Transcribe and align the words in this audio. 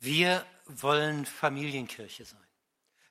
Wir 0.00 0.44
wollen 0.66 1.26
Familienkirche 1.26 2.24
sein. 2.24 2.40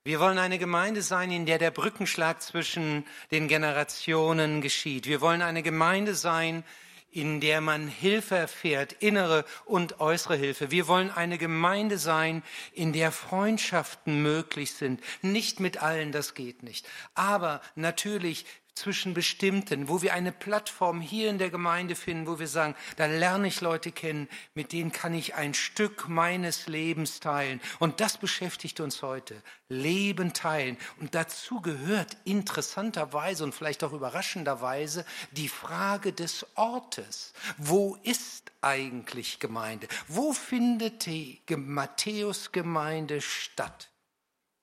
Wir 0.03 0.19
wollen 0.19 0.37
eine 0.37 0.59
Gemeinde 0.59 1.01
sein, 1.01 1.31
in 1.31 1.47
der 1.47 1.57
der 1.57 1.71
Brückenschlag 1.71 2.41
zwischen 2.41 3.05
den 3.31 3.47
Generationen 3.47 4.61
geschieht. 4.61 5.07
Wir 5.07 5.19
wollen 5.19 5.41
eine 5.41 5.63
Gemeinde 5.63 6.13
sein, 6.13 6.63
in 7.09 7.39
der 7.39 7.61
man 7.61 7.87
Hilfe 7.87 8.35
erfährt, 8.35 8.93
innere 8.93 9.45
und 9.63 10.01
äußere 10.01 10.35
Hilfe. 10.35 10.69
Wir 10.69 10.87
wollen 10.87 11.09
eine 11.11 11.37
Gemeinde 11.37 11.97
sein, 11.97 12.43
in 12.73 12.91
der 12.91 13.11
Freundschaften 13.13 14.21
möglich 14.21 14.73
sind. 14.73 15.01
Nicht 15.21 15.61
mit 15.61 15.81
allen, 15.81 16.11
das 16.11 16.33
geht 16.33 16.61
nicht. 16.61 16.85
Aber 17.13 17.61
natürlich 17.75 18.45
zwischen 18.75 19.13
bestimmten, 19.13 19.87
wo 19.87 20.01
wir 20.01 20.13
eine 20.13 20.33
Plattform 20.33 20.99
hier 20.99 21.29
in 21.29 21.37
der 21.37 21.49
Gemeinde 21.49 21.95
finden, 21.95 22.27
wo 22.27 22.39
wir 22.39 22.47
sagen, 22.47 22.75
da 22.97 23.05
lerne 23.05 23.47
ich 23.47 23.61
Leute 23.61 23.91
kennen, 23.91 24.27
mit 24.53 24.73
denen 24.73 24.91
kann 24.91 25.13
ich 25.13 25.33
ein 25.35 25.53
Stück 25.53 26.09
meines 26.09 26.67
Lebens 26.67 27.21
teilen. 27.21 27.61
Und 27.79 28.01
das 28.01 28.17
beschäftigt 28.17 28.81
uns 28.81 29.01
heute. 29.01 29.41
Leben 29.69 30.33
teilen. 30.33 30.77
Und 30.99 31.15
dazu 31.15 31.61
gehört 31.61 32.17
interessanterweise 32.25 33.45
und 33.45 33.55
vielleicht 33.55 33.83
auch 33.83 33.93
überraschenderweise 33.93 35.05
die 35.31 35.49
Frage 35.49 36.11
des 36.11 36.45
Ortes. 36.55 37.33
Wo 37.57 37.97
ist 38.03 38.51
eigentlich 38.61 39.39
Gemeinde? 39.39 39.87
Wo 40.07 40.33
findet 40.33 41.05
die 41.05 41.39
Matthäus-Gemeinde 41.49 43.21
statt? 43.21 43.89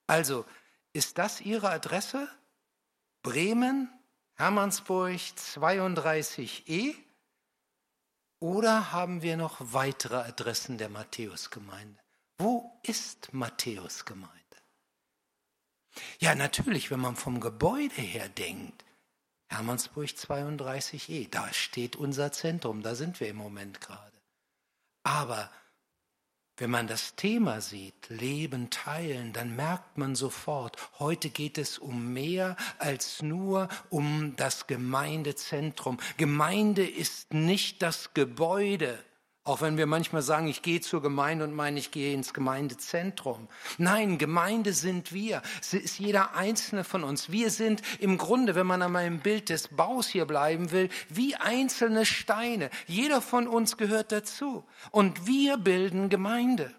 Also, 0.06 0.44
ist 0.92 1.16
das 1.16 1.40
Ihre 1.40 1.70
Adresse? 1.70 2.28
Bremen, 3.22 3.88
Hermannsburg 4.34 5.20
32e 5.36 6.94
oder 8.40 8.92
haben 8.92 9.22
wir 9.22 9.36
noch 9.36 9.58
weitere 9.60 10.16
Adressen 10.16 10.78
der 10.78 10.88
Matthäusgemeinde? 10.88 12.00
Wo 12.38 12.80
ist 12.82 13.32
Matthäusgemeinde? 13.32 14.32
Ja, 16.18 16.34
natürlich, 16.34 16.90
wenn 16.90 17.00
man 17.00 17.16
vom 17.16 17.40
Gebäude 17.40 18.00
her 18.00 18.28
denkt, 18.28 18.84
Hermannsburg 19.48 20.08
32e, 20.08 21.28
da 21.30 21.52
steht 21.52 21.94
unser 21.94 22.32
Zentrum, 22.32 22.82
da 22.82 22.94
sind 22.94 23.20
wir 23.20 23.28
im 23.28 23.36
Moment 23.36 23.80
gerade. 23.80 24.20
Aber 25.04 25.50
wenn 26.62 26.70
man 26.70 26.86
das 26.86 27.16
Thema 27.16 27.60
sieht, 27.60 28.08
Leben 28.08 28.70
teilen, 28.70 29.32
dann 29.32 29.56
merkt 29.56 29.98
man 29.98 30.14
sofort, 30.14 30.76
heute 31.00 31.28
geht 31.28 31.58
es 31.58 31.76
um 31.76 32.12
mehr 32.12 32.56
als 32.78 33.20
nur 33.20 33.66
um 33.90 34.34
das 34.36 34.68
Gemeindezentrum. 34.68 35.98
Gemeinde 36.18 36.88
ist 36.88 37.34
nicht 37.34 37.82
das 37.82 38.14
Gebäude. 38.14 38.96
Auch 39.44 39.60
wenn 39.60 39.76
wir 39.76 39.86
manchmal 39.86 40.22
sagen, 40.22 40.46
ich 40.46 40.62
gehe 40.62 40.80
zur 40.80 41.02
Gemeinde 41.02 41.44
und 41.44 41.52
meine, 41.52 41.76
ich 41.76 41.90
gehe 41.90 42.14
ins 42.14 42.32
Gemeindezentrum. 42.32 43.48
Nein, 43.76 44.16
Gemeinde 44.16 44.72
sind 44.72 45.12
wir. 45.12 45.42
Es 45.60 45.74
ist 45.74 45.98
jeder 45.98 46.36
einzelne 46.36 46.84
von 46.84 47.02
uns. 47.02 47.32
Wir 47.32 47.50
sind 47.50 47.82
im 47.98 48.18
Grunde, 48.18 48.54
wenn 48.54 48.68
man 48.68 48.82
an 48.82 48.92
meinem 48.92 49.18
Bild 49.18 49.48
des 49.48 49.66
Baus 49.66 50.06
hier 50.06 50.26
bleiben 50.26 50.70
will, 50.70 50.90
wie 51.08 51.34
einzelne 51.34 52.06
Steine. 52.06 52.70
Jeder 52.86 53.20
von 53.20 53.48
uns 53.48 53.76
gehört 53.76 54.12
dazu. 54.12 54.64
Und 54.92 55.26
wir 55.26 55.56
bilden 55.56 56.08
Gemeinde. 56.08 56.72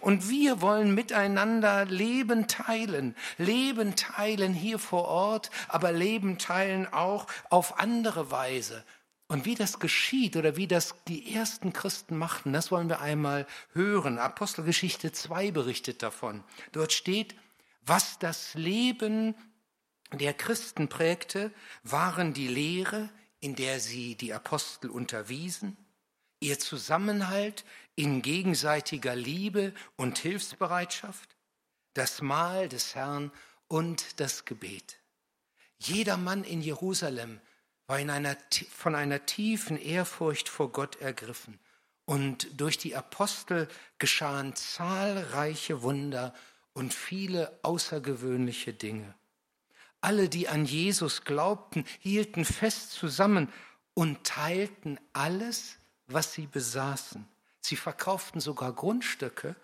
Und 0.00 0.28
wir 0.28 0.60
wollen 0.60 0.94
miteinander 0.94 1.86
Leben 1.86 2.48
teilen. 2.48 3.16
Leben 3.38 3.96
teilen 3.96 4.52
hier 4.52 4.78
vor 4.78 5.08
Ort, 5.08 5.50
aber 5.68 5.90
Leben 5.90 6.36
teilen 6.36 6.86
auch 6.92 7.26
auf 7.48 7.78
andere 7.78 8.30
Weise. 8.30 8.84
Und 9.26 9.46
wie 9.46 9.54
das 9.54 9.78
geschieht 9.78 10.36
oder 10.36 10.56
wie 10.56 10.66
das 10.66 10.94
die 11.08 11.34
ersten 11.34 11.72
Christen 11.72 12.16
machten, 12.16 12.52
das 12.52 12.70
wollen 12.70 12.88
wir 12.88 13.00
einmal 13.00 13.46
hören. 13.72 14.18
Apostelgeschichte 14.18 15.12
2 15.12 15.50
berichtet 15.50 16.02
davon. 16.02 16.44
Dort 16.72 16.92
steht, 16.92 17.34
was 17.86 18.18
das 18.18 18.54
Leben 18.54 19.34
der 20.12 20.34
Christen 20.34 20.88
prägte, 20.88 21.52
waren 21.82 22.34
die 22.34 22.48
Lehre, 22.48 23.08
in 23.40 23.54
der 23.54 23.80
sie 23.80 24.14
die 24.14 24.32
Apostel 24.32 24.90
unterwiesen, 24.90 25.76
ihr 26.40 26.58
Zusammenhalt 26.58 27.64
in 27.94 28.22
gegenseitiger 28.22 29.16
Liebe 29.16 29.72
und 29.96 30.18
Hilfsbereitschaft, 30.18 31.36
das 31.94 32.20
Mahl 32.20 32.68
des 32.68 32.94
Herrn 32.94 33.32
und 33.68 34.20
das 34.20 34.44
Gebet. 34.44 34.98
Jeder 35.78 36.16
Mann 36.16 36.44
in 36.44 36.60
Jerusalem 36.60 37.40
war 37.86 37.98
in 37.98 38.10
einer, 38.10 38.36
von 38.70 38.94
einer 38.94 39.26
tiefen 39.26 39.80
Ehrfurcht 39.80 40.48
vor 40.48 40.72
Gott 40.72 41.00
ergriffen. 41.00 41.58
Und 42.06 42.60
durch 42.60 42.76
die 42.78 42.96
Apostel 42.96 43.68
geschahen 43.98 44.54
zahlreiche 44.54 45.82
Wunder 45.82 46.34
und 46.74 46.92
viele 46.92 47.58
außergewöhnliche 47.62 48.74
Dinge. 48.74 49.14
Alle, 50.00 50.28
die 50.28 50.48
an 50.48 50.66
Jesus 50.66 51.24
glaubten, 51.24 51.84
hielten 52.00 52.44
fest 52.44 52.92
zusammen 52.92 53.50
und 53.94 54.24
teilten 54.24 55.00
alles, 55.14 55.76
was 56.06 56.34
sie 56.34 56.46
besaßen. 56.46 57.26
Sie 57.60 57.76
verkauften 57.76 58.40
sogar 58.40 58.74
Grundstücke 58.74 59.56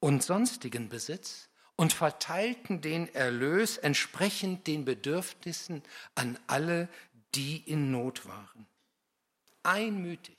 und 0.00 0.22
sonstigen 0.22 0.88
Besitz 0.88 1.50
und 1.76 1.92
verteilten 1.92 2.80
den 2.80 3.12
Erlös 3.14 3.76
entsprechend 3.76 4.66
den 4.66 4.84
Bedürfnissen 4.84 5.82
an 6.14 6.38
alle, 6.46 6.88
die 7.34 7.58
in 7.70 7.90
Not 7.90 8.26
waren. 8.26 8.66
Einmütig 9.62 10.36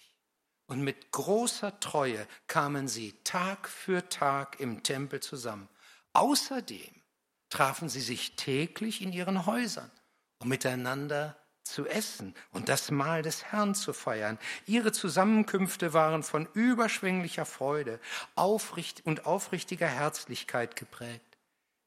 und 0.67 0.81
mit 0.81 1.11
großer 1.11 1.79
Treue 1.79 2.27
kamen 2.47 2.87
sie 2.87 3.13
Tag 3.23 3.67
für 3.67 4.09
Tag 4.09 4.59
im 4.59 4.83
Tempel 4.83 5.19
zusammen. 5.19 5.69
Außerdem 6.13 7.01
trafen 7.49 7.89
sie 7.89 8.01
sich 8.01 8.35
täglich 8.35 9.01
in 9.01 9.13
ihren 9.13 9.45
Häusern, 9.45 9.91
um 10.39 10.49
miteinander 10.49 11.37
zu 11.63 11.87
essen 11.87 12.35
und 12.51 12.69
das 12.69 12.91
Mahl 12.91 13.21
des 13.21 13.45
Herrn 13.45 13.73
zu 13.73 13.93
feiern. 13.93 14.37
Ihre 14.65 14.91
Zusammenkünfte 14.91 15.93
waren 15.93 16.23
von 16.23 16.47
überschwänglicher 16.53 17.45
Freude 17.45 17.99
und 18.35 19.25
aufrichtiger 19.25 19.87
Herzlichkeit 19.87 20.75
geprägt. 20.75 21.37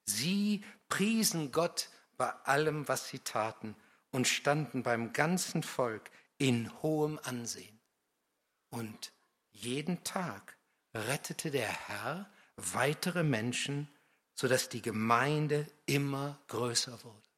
Sie 0.07 0.65
priesen 0.89 1.53
Gott 1.53 1.91
bei 2.17 2.31
allem, 2.45 2.89
was 2.89 3.09
sie 3.09 3.19
taten 3.19 3.77
und 4.11 4.27
standen 4.27 4.83
beim 4.83 5.13
ganzen 5.13 5.63
Volk 5.63 6.11
in 6.39 6.71
hohem 6.83 7.19
Ansehen. 7.23 7.79
Und 8.71 9.13
jeden 9.53 10.05
Tag 10.05 10.57
rettete 10.95 11.51
der 11.51 11.69
Herr 11.69 12.31
weitere 12.57 13.23
Menschen, 13.23 13.89
sodass 14.35 14.69
die 14.69 14.83
Gemeinde 14.83 15.67
immer 15.87 16.39
größer 16.49 17.03
wurde. 17.05 17.29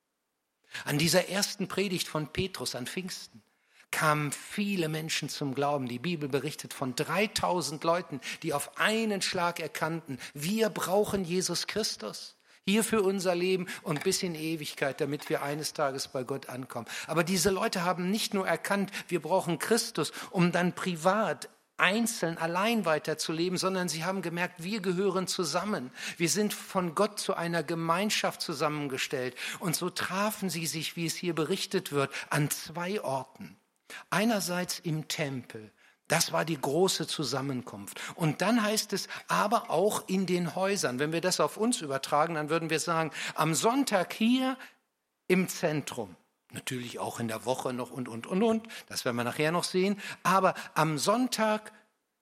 An 0.84 0.98
dieser 0.98 1.28
ersten 1.28 1.68
Predigt 1.68 2.08
von 2.08 2.32
Petrus 2.32 2.74
an 2.74 2.86
Pfingsten 2.86 3.42
kamen 3.90 4.32
viele 4.32 4.88
Menschen 4.88 5.28
zum 5.28 5.54
Glauben. 5.54 5.88
Die 5.88 5.98
Bibel 5.98 6.28
berichtet 6.28 6.74
von 6.74 6.94
3000 6.94 7.82
Leuten, 7.84 8.20
die 8.42 8.52
auf 8.52 8.78
einen 8.78 9.22
Schlag 9.22 9.60
erkannten, 9.60 10.18
wir 10.34 10.68
brauchen 10.68 11.24
Jesus 11.24 11.66
Christus 11.66 12.37
hier 12.68 12.84
für 12.84 13.00
unser 13.00 13.34
Leben 13.34 13.66
und 13.82 14.04
bis 14.04 14.22
in 14.22 14.34
Ewigkeit, 14.34 15.00
damit 15.00 15.30
wir 15.30 15.42
eines 15.42 15.72
Tages 15.72 16.08
bei 16.08 16.22
Gott 16.22 16.50
ankommen. 16.50 16.86
Aber 17.06 17.24
diese 17.24 17.48
Leute 17.48 17.82
haben 17.82 18.10
nicht 18.10 18.34
nur 18.34 18.46
erkannt, 18.46 18.90
wir 19.08 19.22
brauchen 19.22 19.58
Christus, 19.58 20.12
um 20.30 20.52
dann 20.52 20.74
privat 20.74 21.48
einzeln 21.78 22.36
allein 22.36 22.84
weiterzuleben, 22.84 23.56
sondern 23.56 23.88
sie 23.88 24.04
haben 24.04 24.20
gemerkt, 24.20 24.62
wir 24.62 24.80
gehören 24.80 25.26
zusammen. 25.26 25.90
Wir 26.18 26.28
sind 26.28 26.52
von 26.52 26.94
Gott 26.94 27.18
zu 27.18 27.34
einer 27.34 27.62
Gemeinschaft 27.62 28.42
zusammengestellt. 28.42 29.34
Und 29.60 29.74
so 29.74 29.88
trafen 29.88 30.50
sie 30.50 30.66
sich, 30.66 30.94
wie 30.96 31.06
es 31.06 31.16
hier 31.16 31.34
berichtet 31.34 31.90
wird, 31.92 32.12
an 32.28 32.50
zwei 32.50 33.00
Orten. 33.00 33.56
Einerseits 34.10 34.78
im 34.80 35.08
Tempel 35.08 35.72
das 36.08 36.32
war 36.32 36.44
die 36.44 36.60
große 36.60 37.06
Zusammenkunft. 37.06 38.00
Und 38.14 38.40
dann 38.42 38.62
heißt 38.62 38.92
es 38.94 39.08
aber 39.28 39.70
auch 39.70 40.08
in 40.08 40.26
den 40.26 40.54
Häusern. 40.54 40.98
Wenn 40.98 41.12
wir 41.12 41.20
das 41.20 41.38
auf 41.38 41.56
uns 41.56 41.82
übertragen, 41.82 42.34
dann 42.34 42.48
würden 42.48 42.70
wir 42.70 42.80
sagen, 42.80 43.10
am 43.34 43.54
Sonntag 43.54 44.12
hier 44.14 44.56
im 45.28 45.48
Zentrum. 45.48 46.16
Natürlich 46.52 46.98
auch 46.98 47.20
in 47.20 47.28
der 47.28 47.44
Woche 47.44 47.74
noch 47.74 47.90
und, 47.90 48.08
und, 48.08 48.26
und, 48.26 48.42
und. 48.42 48.66
Das 48.88 49.04
werden 49.04 49.16
wir 49.16 49.24
nachher 49.24 49.52
noch 49.52 49.64
sehen. 49.64 50.00
Aber 50.22 50.54
am 50.74 50.96
Sonntag 50.96 51.72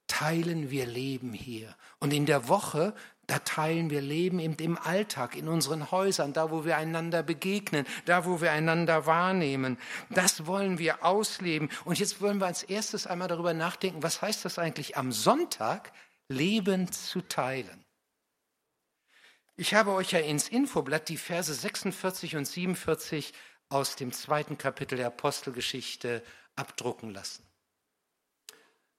teilen 0.08 0.70
wir 0.70 0.86
Leben 0.86 1.32
hier. 1.32 1.76
Und 2.00 2.12
in 2.12 2.26
der 2.26 2.48
Woche 2.48 2.92
da 3.26 3.40
teilen 3.40 3.90
wir 3.90 4.00
Leben 4.00 4.38
im 4.38 4.78
Alltag, 4.78 5.34
in 5.34 5.48
unseren 5.48 5.90
Häusern, 5.90 6.32
da 6.32 6.50
wo 6.50 6.64
wir 6.64 6.76
einander 6.76 7.24
begegnen, 7.24 7.84
da 8.04 8.24
wo 8.24 8.40
wir 8.40 8.52
einander 8.52 9.06
wahrnehmen. 9.06 9.78
Das 10.10 10.46
wollen 10.46 10.78
wir 10.78 11.04
ausleben. 11.04 11.68
Und 11.84 11.98
jetzt 11.98 12.20
wollen 12.20 12.38
wir 12.38 12.46
als 12.46 12.62
erstes 12.62 13.06
einmal 13.06 13.26
darüber 13.26 13.52
nachdenken, 13.52 14.02
was 14.02 14.22
heißt 14.22 14.44
das 14.44 14.58
eigentlich 14.58 14.96
am 14.96 15.10
Sonntag, 15.10 15.92
Leben 16.28 16.90
zu 16.92 17.20
teilen. 17.20 17.84
Ich 19.56 19.74
habe 19.74 19.92
euch 19.92 20.12
ja 20.12 20.20
ins 20.20 20.48
Infoblatt 20.48 21.08
die 21.08 21.16
Verse 21.16 21.52
46 21.52 22.36
und 22.36 22.44
47 22.44 23.32
aus 23.68 23.96
dem 23.96 24.12
zweiten 24.12 24.58
Kapitel 24.58 24.98
der 24.98 25.08
Apostelgeschichte 25.08 26.22
abdrucken 26.54 27.10
lassen. 27.10 27.42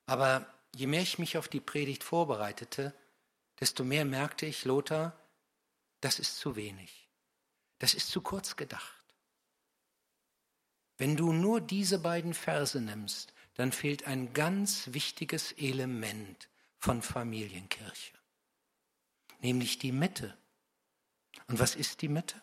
Aber 0.06 0.45
je 0.75 0.88
mehr 0.88 1.01
ich 1.01 1.19
mich 1.19 1.38
auf 1.38 1.47
die 1.47 1.59
Predigt 1.59 2.03
vorbereitete, 2.03 2.94
desto 3.59 3.83
mehr 3.83 4.06
merkte 4.06 4.45
ich, 4.45 4.65
Lothar, 4.65 5.18
das 6.01 6.19
ist 6.19 6.38
zu 6.38 6.56
wenig. 6.56 7.09
Das 7.80 7.94
ist 7.94 8.09
zu 8.09 8.21
kurz 8.21 8.56
gedacht. 8.56 9.04
Wenn 10.98 11.15
du 11.15 11.31
nur 11.31 11.62
diese 11.62 12.00
beiden 12.00 12.33
Verse 12.33 12.80
nimmst, 12.80 13.33
dann 13.54 13.71
fehlt 13.71 14.06
ein 14.07 14.33
ganz 14.33 14.94
wichtiges 14.94 15.51
Element 15.54 16.50
von 16.80 17.01
Familienkirche, 17.01 18.13
nämlich 19.42 19.80
die 19.80 19.92
Mitte. 19.92 20.38
Und 21.48 21.59
was 21.59 21.75
ist 21.75 22.01
die 22.01 22.07
Mitte? 22.07 22.42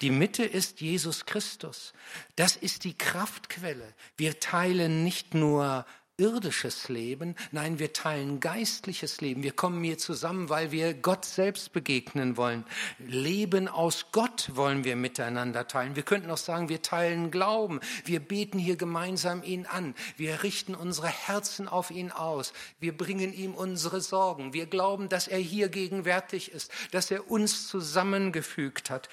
Die 0.00 0.10
Mitte 0.10 0.44
ist 0.44 0.80
Jesus 0.80 1.26
Christus. 1.26 1.92
Das 2.36 2.56
ist 2.56 2.84
die 2.84 2.96
Kraftquelle. 2.96 3.94
Wir 4.16 4.40
teilen 4.40 5.04
nicht 5.04 5.34
nur 5.34 5.84
irdisches 6.16 6.88
Leben, 6.88 7.34
nein, 7.50 7.78
wir 7.78 7.92
teilen 7.92 8.38
geistliches 8.38 9.20
Leben. 9.20 9.42
Wir 9.42 9.52
kommen 9.52 9.82
hier 9.82 9.98
zusammen, 9.98 10.48
weil 10.48 10.70
wir 10.70 10.94
Gott 10.94 11.24
selbst 11.24 11.72
begegnen 11.72 12.36
wollen. 12.36 12.64
Leben 12.98 13.66
aus 13.66 14.06
Gott 14.12 14.50
wollen 14.54 14.84
wir 14.84 14.94
miteinander 14.94 15.66
teilen. 15.66 15.96
Wir 15.96 16.04
könnten 16.04 16.30
auch 16.30 16.36
sagen, 16.36 16.68
wir 16.68 16.82
teilen 16.82 17.32
Glauben. 17.32 17.80
Wir 18.04 18.20
beten 18.20 18.58
hier 18.58 18.76
gemeinsam 18.76 19.42
ihn 19.42 19.66
an. 19.66 19.94
Wir 20.16 20.44
richten 20.44 20.76
unsere 20.76 21.08
Herzen 21.08 21.66
auf 21.66 21.90
ihn 21.90 22.12
aus. 22.12 22.52
Wir 22.78 22.96
bringen 22.96 23.32
ihm 23.32 23.54
unsere 23.54 24.00
Sorgen. 24.00 24.52
Wir 24.52 24.66
glauben, 24.66 25.08
dass 25.08 25.26
er 25.26 25.38
hier 25.38 25.68
gegenwärtig 25.68 26.52
ist, 26.52 26.70
dass 26.92 27.10
er 27.10 27.28
uns 27.28 27.66
zusammengefügt 27.66 28.88
hat. 28.88 29.08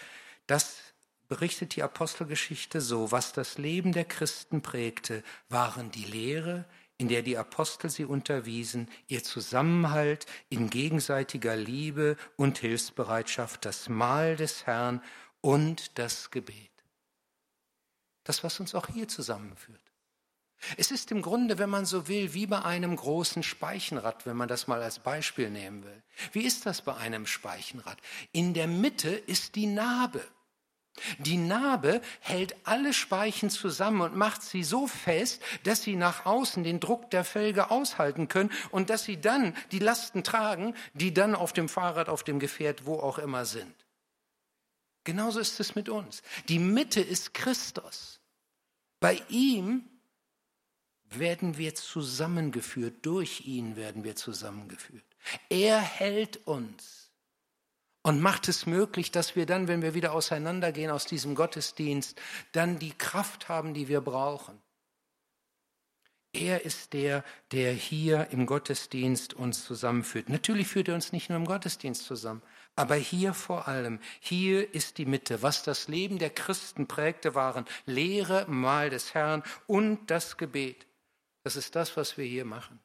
Das 0.46 0.78
berichtet 1.32 1.78
die 1.78 1.82
Apostelgeschichte 1.82 2.82
so, 2.82 3.12
was 3.14 3.32
das 3.32 3.58
Leben 3.58 3.94
der 3.94 4.04
Christen 4.04 4.62
prägte, 4.62 5.24
waren 5.48 5.90
die 5.90 6.04
Lehre, 6.04 6.66
in 7.02 7.08
der 7.08 7.24
die 7.24 7.36
Apostel 7.36 7.90
sie 7.90 8.06
unterwiesen, 8.06 8.88
ihr 9.08 9.24
Zusammenhalt 9.24 10.28
in 10.50 10.70
gegenseitiger 10.70 11.56
Liebe 11.56 12.16
und 12.38 12.60
Hilfsbereitschaft, 12.60 13.66
das 13.66 13.90
Mahl 13.90 14.36
des 14.36 14.68
Herrn 14.68 15.02
und 15.42 15.98
das 15.98 16.30
Gebet. 16.30 16.70
Das, 18.24 18.44
was 18.44 18.60
uns 18.60 18.76
auch 18.76 18.86
hier 18.86 19.08
zusammenführt. 19.08 19.82
Es 20.78 20.92
ist 20.92 21.12
im 21.12 21.24
Grunde, 21.24 21.58
wenn 21.58 21.72
man 21.72 21.88
so 21.88 22.08
will, 22.08 22.36
wie 22.36 22.46
bei 22.46 22.62
einem 22.62 22.96
großen 22.96 23.42
Speichenrad, 23.42 24.28
wenn 24.28 24.38
man 24.38 24.48
das 24.48 24.68
mal 24.68 24.84
als 24.84 25.00
Beispiel 25.00 25.50
nehmen 25.50 25.84
will. 25.84 26.04
Wie 26.34 26.46
ist 26.46 26.68
das 26.68 26.84
bei 26.84 26.96
einem 26.96 27.26
Speichenrad? 27.26 27.98
In 28.32 28.54
der 28.54 28.68
Mitte 28.68 29.10
ist 29.10 29.56
die 29.56 29.66
Narbe. 29.66 30.24
Die 31.20 31.38
Narbe 31.38 32.02
hält 32.20 32.56
alle 32.66 32.94
Speichen 32.94 33.50
zusammen 33.50 34.02
und 34.02 34.16
macht 34.16 34.42
sie 34.44 34.64
so 34.64 34.88
fest, 34.88 35.42
dass 35.64 35.82
sie 35.84 35.96
nach 35.96 36.26
außen 36.26 36.64
den 36.64 36.80
Druck 36.80 37.10
der 37.12 37.24
Felge 37.24 37.72
aushalten 37.72 38.28
können 38.28 38.52
und 38.72 38.90
dass 38.90 39.06
sie 39.06 39.20
dann 39.20 39.56
die 39.72 39.80
Lasten 39.80 40.24
tragen, 40.24 40.76
die 40.94 41.14
dann 41.14 41.34
auf 41.34 41.54
dem 41.54 41.70
Fahrrad, 41.70 42.10
auf 42.10 42.24
dem 42.24 42.40
Gefährt, 42.40 42.86
wo 42.86 43.00
auch 43.00 43.18
immer 43.18 43.46
sind. 43.46 43.74
Genauso 45.04 45.40
ist 45.40 45.60
es 45.60 45.76
mit 45.76 45.90
uns. 45.90 46.22
Die 46.48 46.60
Mitte 46.60 47.02
ist 47.02 47.34
Christus. 47.34 48.20
Bei 49.00 49.20
ihm 49.30 49.90
werden 51.06 51.58
wir 51.58 51.74
zusammengeführt, 51.74 53.06
durch 53.06 53.42
ihn 53.48 53.76
werden 53.76 54.04
wir 54.04 54.16
zusammengeführt. 54.16 55.04
Er 55.50 55.80
hält 55.80 56.46
uns 56.46 57.01
und 58.04 58.22
macht 58.22 58.48
es 58.48 58.66
möglich, 58.66 59.12
dass 59.12 59.36
wir 59.36 59.46
dann, 59.46 59.68
wenn 59.68 59.82
wir 59.82 59.94
wieder 59.94 60.14
auseinandergehen 60.14 60.92
aus 60.92 61.06
diesem 61.06 61.36
Gottesdienst, 61.36 62.20
dann 62.52 62.80
die 62.80 62.94
Kraft 62.94 63.50
haben, 63.50 63.74
die 63.74 63.88
wir 63.88 64.02
brauchen. 64.02 64.62
Er 66.34 66.64
ist 66.64 66.94
der, 66.94 67.26
der 67.52 67.74
hier 67.74 68.30
im 68.32 68.46
Gottesdienst 68.46 69.34
uns 69.34 69.66
zusammenführt. 69.66 70.30
Natürlich 70.30 70.68
führt 70.68 70.88
er 70.88 70.96
uns 70.96 71.12
nicht 71.12 71.30
nur 71.30 71.38
im 71.38 71.46
Gottesdienst 71.46 72.06
zusammen, 72.06 72.42
aber 72.76 72.96
hier 72.96 73.34
vor 73.34 73.68
allem. 73.68 74.00
Hier 74.22 74.74
ist 74.74 74.98
die 74.98 75.06
Mitte. 75.06 75.42
Was 75.42 75.64
das 75.64 75.90
Leben 75.90 76.20
der 76.20 76.30
Christen 76.30 76.88
prägte, 76.88 77.36
waren 77.36 77.66
Lehre, 77.86 78.46
Mahl 78.48 78.90
des 78.90 79.14
Herrn 79.14 79.44
und 79.68 80.10
das 80.10 80.38
Gebet. 80.38 80.88
Das 81.44 81.58
ist 81.58 81.76
das, 81.76 81.98
was 81.98 82.18
wir 82.18 82.26
hier 82.26 82.46
machen 82.46 82.80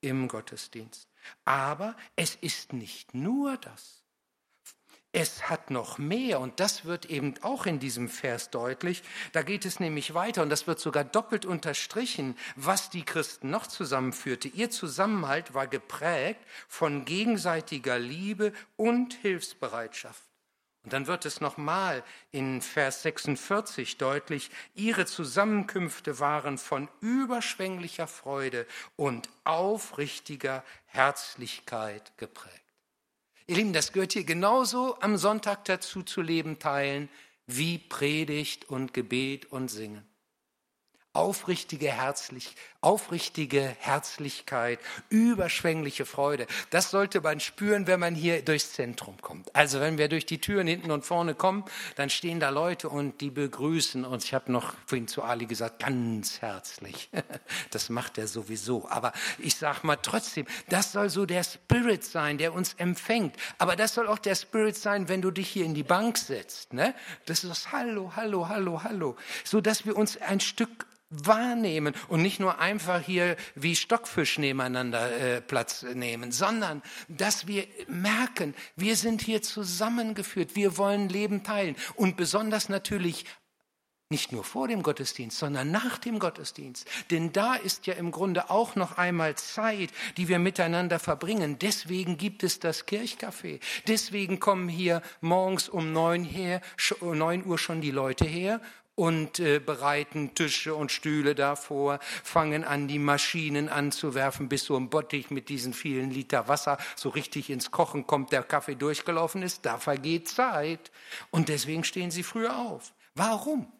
im 0.00 0.28
Gottesdienst. 0.28 1.08
Aber 1.44 1.96
es 2.14 2.36
ist 2.36 2.72
nicht 2.72 3.14
nur 3.14 3.56
das. 3.56 4.01
Es 5.14 5.50
hat 5.50 5.70
noch 5.70 5.98
mehr 5.98 6.40
und 6.40 6.58
das 6.58 6.86
wird 6.86 7.04
eben 7.04 7.34
auch 7.42 7.66
in 7.66 7.78
diesem 7.78 8.08
Vers 8.08 8.48
deutlich. 8.48 9.02
Da 9.32 9.42
geht 9.42 9.66
es 9.66 9.78
nämlich 9.78 10.14
weiter 10.14 10.40
und 10.40 10.48
das 10.48 10.66
wird 10.66 10.80
sogar 10.80 11.04
doppelt 11.04 11.44
unterstrichen, 11.44 12.34
was 12.56 12.88
die 12.88 13.04
Christen 13.04 13.50
noch 13.50 13.66
zusammenführte. 13.66 14.48
Ihr 14.48 14.70
Zusammenhalt 14.70 15.52
war 15.52 15.66
geprägt 15.66 16.40
von 16.66 17.04
gegenseitiger 17.04 17.98
Liebe 17.98 18.54
und 18.76 19.12
Hilfsbereitschaft. 19.12 20.22
Und 20.84 20.94
dann 20.94 21.06
wird 21.06 21.26
es 21.26 21.42
nochmal 21.42 22.02
in 22.30 22.62
Vers 22.62 23.02
46 23.02 23.98
deutlich, 23.98 24.50
ihre 24.74 25.04
Zusammenkünfte 25.04 26.20
waren 26.20 26.56
von 26.56 26.88
überschwänglicher 27.02 28.06
Freude 28.06 28.66
und 28.96 29.28
aufrichtiger 29.44 30.64
Herzlichkeit 30.86 32.16
geprägt. 32.16 32.61
Ihr 33.46 33.56
Lieben, 33.56 33.72
das 33.72 33.92
gehört 33.92 34.12
hier 34.12 34.24
genauso 34.24 35.00
am 35.00 35.16
Sonntag 35.16 35.64
dazu 35.64 36.02
zu 36.02 36.22
leben 36.22 36.58
teilen 36.58 37.08
wie 37.46 37.78
Predigt 37.78 38.68
und 38.68 38.94
Gebet 38.94 39.46
und 39.46 39.68
Singen 39.68 40.06
aufrichtige, 41.12 41.90
Herzlich, 41.92 42.54
aufrichtige 42.80 43.76
Herzlichkeit, 43.78 44.80
überschwängliche 45.08 46.04
Freude. 46.04 46.46
Das 46.70 46.90
sollte 46.90 47.20
man 47.20 47.38
spüren, 47.38 47.86
wenn 47.86 48.00
man 48.00 48.14
hier 48.14 48.42
durchs 48.42 48.72
Zentrum 48.72 49.16
kommt. 49.20 49.54
Also 49.54 49.80
wenn 49.80 49.98
wir 49.98 50.08
durch 50.08 50.26
die 50.26 50.40
Türen 50.40 50.66
hinten 50.66 50.90
und 50.90 51.04
vorne 51.04 51.34
kommen, 51.34 51.64
dann 51.96 52.10
stehen 52.10 52.40
da 52.40 52.48
Leute 52.48 52.88
und 52.88 53.20
die 53.20 53.30
begrüßen 53.30 54.04
uns. 54.04 54.24
Ich 54.24 54.34
habe 54.34 54.50
noch 54.50 54.74
vorhin 54.86 55.06
zu 55.06 55.22
Ali 55.22 55.46
gesagt, 55.46 55.80
ganz 55.80 56.40
herzlich. 56.42 57.10
Das 57.70 57.88
macht 57.88 58.18
er 58.18 58.26
sowieso. 58.26 58.88
Aber 58.88 59.12
ich 59.38 59.56
sage 59.56 59.80
mal 59.86 59.96
trotzdem, 59.96 60.46
das 60.68 60.92
soll 60.92 61.10
so 61.10 61.26
der 61.26 61.44
Spirit 61.44 62.04
sein, 62.04 62.36
der 62.38 62.52
uns 62.52 62.74
empfängt. 62.74 63.36
Aber 63.58 63.76
das 63.76 63.94
soll 63.94 64.08
auch 64.08 64.18
der 64.18 64.34
Spirit 64.34 64.76
sein, 64.76 65.08
wenn 65.08 65.22
du 65.22 65.30
dich 65.30 65.48
hier 65.48 65.64
in 65.64 65.74
die 65.74 65.82
Bank 65.82 66.18
setzt. 66.18 66.72
Ne? 66.72 66.94
Das 67.26 67.44
ist 67.44 67.72
Hallo, 67.72 68.12
Hallo, 68.16 68.48
Hallo, 68.48 68.82
Hallo. 68.82 69.16
So 69.44 69.60
dass 69.60 69.86
wir 69.86 69.96
uns 69.96 70.16
ein 70.18 70.40
Stück 70.40 70.86
wahrnehmen 71.12 71.94
und 72.08 72.22
nicht 72.22 72.40
nur 72.40 72.58
einfach 72.58 73.00
hier 73.00 73.36
wie 73.54 73.76
Stockfisch 73.76 74.38
nebeneinander 74.38 75.12
äh, 75.12 75.40
Platz 75.40 75.82
nehmen, 75.82 76.32
sondern 76.32 76.82
dass 77.08 77.46
wir 77.46 77.66
merken, 77.86 78.54
wir 78.76 78.96
sind 78.96 79.22
hier 79.22 79.42
zusammengeführt, 79.42 80.56
wir 80.56 80.78
wollen 80.78 81.08
Leben 81.08 81.44
teilen 81.44 81.76
und 81.94 82.16
besonders 82.16 82.68
natürlich 82.68 83.26
nicht 84.12 84.30
nur 84.30 84.44
vor 84.44 84.68
dem 84.68 84.82
Gottesdienst, 84.82 85.38
sondern 85.38 85.70
nach 85.70 85.96
dem 85.96 86.18
Gottesdienst. 86.18 86.86
Denn 87.10 87.32
da 87.32 87.54
ist 87.54 87.86
ja 87.86 87.94
im 87.94 88.10
Grunde 88.12 88.50
auch 88.50 88.76
noch 88.76 88.98
einmal 88.98 89.34
Zeit, 89.36 89.90
die 90.18 90.28
wir 90.28 90.38
miteinander 90.38 90.98
verbringen. 90.98 91.58
Deswegen 91.58 92.18
gibt 92.18 92.44
es 92.44 92.60
das 92.60 92.86
Kirchcafé. 92.86 93.58
Deswegen 93.88 94.38
kommen 94.38 94.68
hier 94.68 95.00
morgens 95.22 95.68
um 95.68 95.92
neun, 95.92 96.24
her, 96.24 96.60
neun 97.00 97.44
Uhr 97.46 97.58
schon 97.58 97.80
die 97.80 97.90
Leute 97.90 98.26
her 98.26 98.60
und 98.94 99.38
äh, 99.38 99.58
bereiten 99.58 100.34
Tische 100.34 100.74
und 100.74 100.92
Stühle 100.92 101.34
davor, 101.34 101.98
fangen 102.22 102.64
an, 102.64 102.88
die 102.88 102.98
Maschinen 102.98 103.68
anzuwerfen, 103.68 104.48
bis 104.48 104.64
so 104.64 104.76
ein 104.76 104.90
Bottich 104.90 105.30
mit 105.30 105.48
diesen 105.48 105.72
vielen 105.72 106.10
Liter 106.10 106.48
Wasser 106.48 106.78
so 106.96 107.08
richtig 107.08 107.50
ins 107.50 107.70
Kochen 107.70 108.06
kommt, 108.06 108.32
der 108.32 108.42
Kaffee 108.42 108.74
durchgelaufen 108.74 109.42
ist. 109.42 109.64
Da 109.64 109.78
vergeht 109.78 110.28
Zeit. 110.28 110.90
Und 111.30 111.48
deswegen 111.48 111.84
stehen 111.84 112.10
sie 112.10 112.22
früher 112.22 112.58
auf. 112.58 112.92
Warum? 113.14 113.70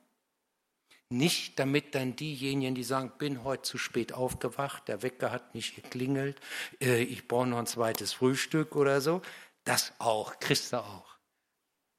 Nicht 1.10 1.58
damit 1.58 1.94
dann 1.94 2.16
diejenigen, 2.16 2.74
die 2.74 2.84
sagen, 2.84 3.12
bin 3.18 3.44
heute 3.44 3.62
zu 3.62 3.76
spät 3.76 4.14
aufgewacht, 4.14 4.88
der 4.88 5.02
Wecker 5.02 5.30
hat 5.30 5.54
nicht 5.54 5.74
geklingelt, 5.74 6.40
äh, 6.80 7.02
ich 7.02 7.28
brauche 7.28 7.46
noch 7.46 7.58
ein 7.58 7.66
zweites 7.66 8.14
Frühstück 8.14 8.74
oder 8.76 9.02
so. 9.02 9.20
Das 9.64 9.92
auch, 9.98 10.34
du 10.72 10.76
auch. 10.78 11.18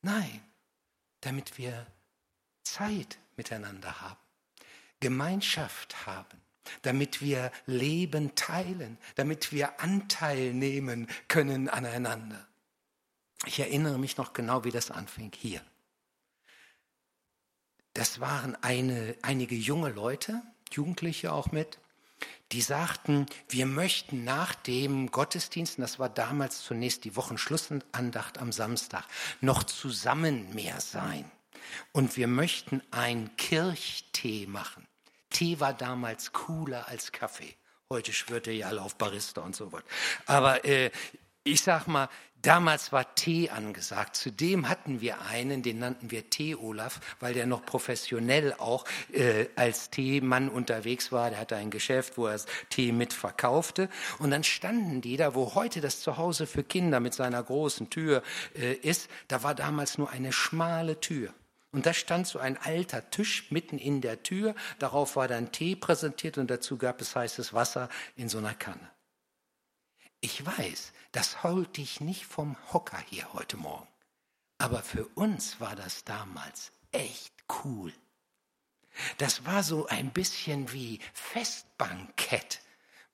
Nein, 0.01 0.41
damit 1.21 1.59
wir 1.59 1.85
Zeit 2.63 3.17
miteinander 3.37 4.01
haben, 4.01 4.19
Gemeinschaft 4.99 6.05
haben, 6.05 6.41
damit 6.81 7.21
wir 7.21 7.51
Leben 7.65 8.35
teilen, 8.35 8.97
damit 9.15 9.51
wir 9.51 9.81
Anteil 9.81 10.53
nehmen 10.53 11.07
können 11.27 11.69
aneinander. 11.69 12.47
Ich 13.45 13.59
erinnere 13.59 13.99
mich 13.99 14.17
noch 14.17 14.33
genau, 14.33 14.63
wie 14.63 14.71
das 14.71 14.91
anfing 14.91 15.31
hier. 15.35 15.61
Das 17.93 18.19
waren 18.19 18.55
eine, 18.63 19.15
einige 19.21 19.55
junge 19.55 19.89
Leute, 19.89 20.41
Jugendliche 20.71 21.31
auch 21.31 21.51
mit, 21.51 21.79
die 22.51 22.61
sagten, 22.61 23.25
wir 23.49 23.65
möchten 23.65 24.23
nach 24.23 24.55
dem 24.55 25.11
Gottesdienst, 25.11 25.79
das 25.79 25.99
war 25.99 26.09
damals 26.09 26.63
zunächst 26.63 27.03
die 27.03 27.15
Wochenschlussandacht 27.15 28.37
am 28.37 28.51
Samstag, 28.51 29.05
noch 29.41 29.63
zusammen 29.63 30.53
mehr 30.53 30.79
sein. 30.79 31.29
Und 31.91 32.17
wir 32.17 32.27
möchten 32.27 32.81
einen 32.91 33.35
Kirchtee 33.37 34.47
machen. 34.47 34.87
Tee 35.29 35.59
war 35.59 35.73
damals 35.73 36.31
cooler 36.31 36.87
als 36.87 37.11
Kaffee. 37.11 37.55
Heute 37.89 38.13
schwört 38.13 38.47
ihr 38.47 38.55
ja 38.55 38.67
alle 38.67 38.81
auf 38.81 38.95
Barista 38.95 39.41
und 39.41 39.55
so 39.55 39.71
was. 39.71 39.83
Aber 40.25 40.63
äh, 40.65 40.91
ich 41.43 41.61
sag 41.61 41.87
mal, 41.87 42.07
damals 42.41 42.91
war 42.91 43.15
Tee 43.15 43.49
angesagt. 43.49 44.15
Zudem 44.15 44.69
hatten 44.69 45.01
wir 45.01 45.21
einen, 45.21 45.61
den 45.61 45.79
nannten 45.79 46.11
wir 46.11 46.29
Tee 46.29 46.55
Olaf, 46.55 46.99
weil 47.19 47.33
der 47.33 47.45
noch 47.45 47.65
professionell 47.65 48.53
auch 48.53 48.85
äh, 49.11 49.47
als 49.55 49.89
Teemann 49.89 50.49
unterwegs 50.49 51.11
war. 51.11 51.29
Der 51.31 51.39
hatte 51.39 51.55
ein 51.55 51.69
Geschäft, 51.69 52.17
wo 52.17 52.27
er 52.27 52.39
Tee 52.69 52.91
mitverkaufte. 52.91 53.89
Und 54.19 54.31
dann 54.31 54.43
standen 54.43 55.01
die 55.01 55.17
da, 55.17 55.35
wo 55.35 55.55
heute 55.55 55.81
das 55.81 55.99
Zuhause 55.99 56.47
für 56.47 56.63
Kinder 56.63 56.99
mit 56.99 57.13
seiner 57.13 57.43
großen 57.43 57.89
Tür 57.89 58.23
äh, 58.55 58.73
ist. 58.73 59.09
Da 59.27 59.43
war 59.43 59.55
damals 59.55 59.97
nur 59.97 60.09
eine 60.09 60.31
schmale 60.31 60.99
Tür. 60.99 61.33
Und 61.73 61.87
da 61.87 61.93
stand 61.93 62.27
so 62.27 62.37
ein 62.37 62.55
alter 62.57 63.09
Tisch 63.09 63.51
mitten 63.51 63.79
in 63.79 63.99
der 63.99 64.21
Tür. 64.21 64.55
Darauf 64.77 65.15
war 65.15 65.27
dann 65.27 65.51
Tee 65.51 65.75
präsentiert 65.75 66.37
und 66.37 66.49
dazu 66.49 66.77
gab 66.77 67.01
es 67.01 67.15
heißes 67.15 67.53
Wasser 67.53 67.89
in 68.15 68.29
so 68.29 68.37
einer 68.37 68.53
Kanne. 68.53 68.91
Ich 70.21 70.45
weiß, 70.45 70.93
das 71.11 71.43
holt 71.43 71.75
dich 71.75 71.99
nicht 71.99 72.25
vom 72.25 72.55
Hocker 72.71 72.99
hier 73.09 73.33
heute 73.33 73.57
Morgen. 73.57 73.87
Aber 74.59 74.83
für 74.83 75.05
uns 75.15 75.59
war 75.59 75.75
das 75.75 76.05
damals 76.05 76.71
echt 76.91 77.33
cool. 77.65 77.91
Das 79.17 79.45
war 79.45 79.63
so 79.63 79.87
ein 79.87 80.11
bisschen 80.11 80.71
wie 80.71 80.99
Festbankett, 81.13 82.61